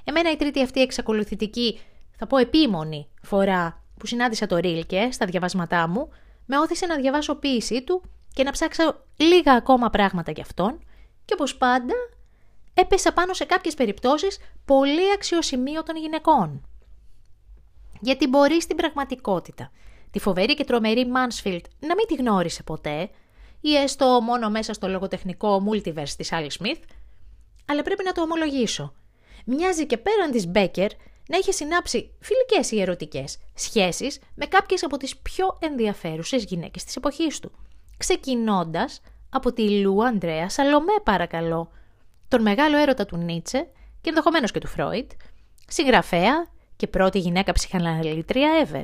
Εμένα 0.04 0.30
η 0.30 0.36
τρίτη 0.36 0.62
αυτή 0.62 0.80
εξακολουθητική, 0.80 1.80
θα 2.16 2.26
πω 2.26 2.36
επίμονη 2.36 3.08
φορά 3.22 3.84
που 3.98 4.06
συνάντησα 4.06 4.46
το 4.46 4.56
Ρίλκε 4.56 5.08
στα 5.12 5.26
διαβάσματά 5.26 5.88
μου, 5.88 6.08
με 6.46 6.58
όθησε 6.58 6.86
να 6.86 6.96
διαβάσω 6.96 7.34
ποίησή 7.34 7.82
του 7.82 8.02
και 8.34 8.42
να 8.42 8.50
ψάξω 8.50 9.04
λίγα 9.16 9.52
ακόμα 9.52 9.90
πράγματα 9.90 10.30
για 10.30 10.42
αυτόν 10.42 10.78
και 11.24 11.34
όπως 11.34 11.56
πάντα 11.56 11.94
έπεσα 12.74 13.12
πάνω 13.12 13.34
σε 13.34 13.44
κάποιες 13.44 13.74
περιπτώσεις 13.74 14.38
πολύ 14.64 15.12
αξιοσημείωτων 15.14 15.96
γυναικών 15.96 16.66
γιατί 18.00 18.26
μπορεί 18.26 18.60
στην 18.60 18.76
πραγματικότητα 18.76 19.70
τη 20.10 20.18
φοβερή 20.18 20.54
και 20.54 20.64
τρομερή 20.64 21.06
Mansfield 21.14 21.62
να 21.80 21.94
μην 21.94 22.06
τη 22.06 22.14
γνώρισε 22.14 22.62
ποτέ 22.62 23.10
ή 23.64 23.76
έστω 23.76 24.20
μόνο 24.22 24.50
μέσα 24.50 24.72
στο 24.72 24.88
λογοτεχνικό 24.88 25.62
multiverse 25.70 26.14
της 26.16 26.32
Άλλη 26.32 26.50
Smith, 26.58 26.82
αλλά 27.66 27.82
πρέπει 27.82 28.04
να 28.04 28.12
το 28.12 28.22
ομολογήσω. 28.22 28.92
Μοιάζει 29.44 29.86
και 29.86 29.96
πέραν 29.96 30.30
της 30.30 30.46
Μπέκερ 30.46 30.90
να 31.28 31.38
είχε 31.38 31.52
συνάψει 31.52 32.10
φιλικές 32.20 32.70
ή 32.70 32.80
ερωτικές 32.80 33.38
σχέσεις 33.54 34.18
με 34.34 34.46
κάποιες 34.46 34.84
από 34.84 34.96
τις 34.96 35.16
πιο 35.16 35.58
ενδιαφέρουσες 35.60 36.44
γυναίκες 36.44 36.84
της 36.84 36.96
εποχής 36.96 37.40
του, 37.40 37.52
ξεκινώντας 37.96 39.00
από 39.30 39.52
τη 39.52 39.80
Λου 39.80 40.04
Ανδρέα 40.04 40.48
Σαλομέ 40.48 40.94
παρακαλώ, 41.02 41.70
τον 42.28 42.42
μεγάλο 42.42 42.78
έρωτα 42.78 43.06
του 43.06 43.16
Νίτσε 43.16 43.68
και 44.00 44.08
ενδεχομένως 44.08 44.50
και 44.50 44.58
του 44.58 44.66
Φρόιτ, 44.66 45.10
συγγραφέα, 45.66 46.50
και 46.76 46.88
πρώτη 46.88 47.18
γυναίκα 47.18 47.52
ψυχαναλυτρία 47.52 48.66
ever, 48.66 48.82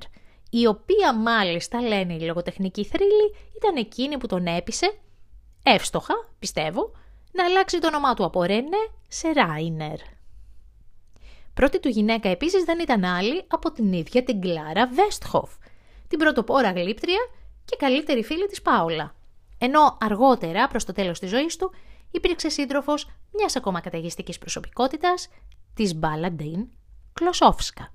η 0.51 0.67
οποία 0.67 1.15
μάλιστα 1.15 1.81
λένε 1.81 2.15
οι 2.15 2.21
λογοτεχνικοί 2.21 2.85
θρύλοι 2.85 3.35
ήταν 3.57 3.77
εκείνη 3.77 4.19
που 4.19 4.27
τον 4.27 4.47
έπεισε, 4.47 4.99
εύστοχα 5.63 6.15
πιστεύω, 6.39 6.93
να 7.33 7.45
αλλάξει 7.45 7.79
το 7.79 7.87
όνομά 7.87 8.15
του 8.15 8.25
από 8.25 8.43
Ρένε 8.43 8.77
σε 9.09 9.33
Ράινερ. 9.33 9.99
Πρώτη 11.55 11.81
του 11.81 11.89
γυναίκα 11.89 12.29
επίσης 12.29 12.65
δεν 12.65 12.79
ήταν 12.79 13.05
άλλη 13.05 13.45
από 13.49 13.73
την 13.73 13.93
ίδια 13.93 14.23
την 14.23 14.41
Κλάρα 14.41 14.87
Βέστχοφ, 14.87 15.51
την 16.09 16.19
πρωτοπόρα 16.19 16.71
γλύπτρια 16.71 17.19
και 17.65 17.77
καλύτερη 17.79 18.25
φίλη 18.25 18.47
της 18.47 18.63
Πάολα. 18.63 19.15
Ενώ 19.59 19.99
αργότερα, 20.01 20.69
προς 20.69 20.85
το 20.85 20.93
τέλος 20.93 21.19
της 21.19 21.31
ζωής 21.31 21.57
του, 21.57 21.73
υπήρξε 22.11 22.49
σύντροφος 22.49 23.11
μιας 23.33 23.57
ακόμα 23.57 23.81
καταγιστικής 23.81 24.39
προσωπικότητας, 24.39 25.29
της 25.75 25.95
Μπάλαντιν 25.95 26.67
Κλωσόφσκα. 27.13 27.93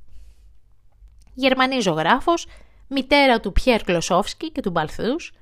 Γερμανή 1.34 1.80
ζωγράφος, 1.80 2.48
μητέρα 2.88 3.40
του 3.40 3.52
Πιέρ 3.52 3.84
Κλωσόφσκι 3.84 4.52
και 4.52 4.62
του 4.62 4.72
Μπαλθούς, 4.72 5.34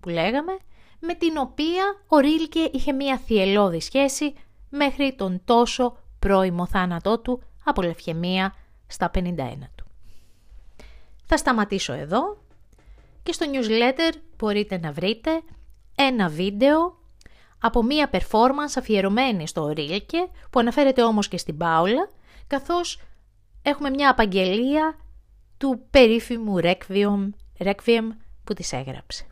που 0.00 0.08
λέγαμε, 0.08 0.58
με 1.00 1.14
την 1.14 1.36
οποία 1.36 1.96
ο 2.06 2.18
Ρίλκε 2.18 2.70
είχε 2.72 2.92
μία 2.92 3.18
θυελώδη 3.18 3.80
σχέση 3.80 4.34
μέχρι 4.70 5.14
τον 5.14 5.40
τόσο 5.44 5.96
πρώιμο 6.18 6.66
θάνατό 6.66 7.18
του 7.18 7.42
από 7.64 7.82
λευχαιμία 7.82 8.54
στα 8.86 9.10
51 9.14 9.20
του. 9.74 9.86
Θα 11.24 11.36
σταματήσω 11.36 11.92
εδώ 11.92 12.38
και 13.22 13.32
στο 13.32 13.46
newsletter 13.52 14.12
μπορείτε 14.36 14.78
να 14.78 14.92
βρείτε 14.92 15.42
ένα 15.94 16.28
βίντεο 16.28 16.98
από 17.60 17.82
μία 17.82 18.10
performance 18.12 18.74
αφιερωμένη 18.76 19.48
στο 19.48 19.68
Ρίλκε, 19.68 20.28
που 20.50 20.58
αναφέρεται 20.58 21.02
όμως 21.02 21.28
και 21.28 21.38
στην 21.38 21.56
Πάολα, 21.56 22.08
καθώς 22.46 23.00
έχουμε 23.62 23.90
μια 23.90 24.10
απαγγελία 24.10 24.96
του 25.58 25.86
περίφημου 25.90 26.56
Requiem, 26.62 27.28
Requiem 27.58 28.08
που 28.44 28.54
της 28.54 28.72
έγραψε. 28.72 29.26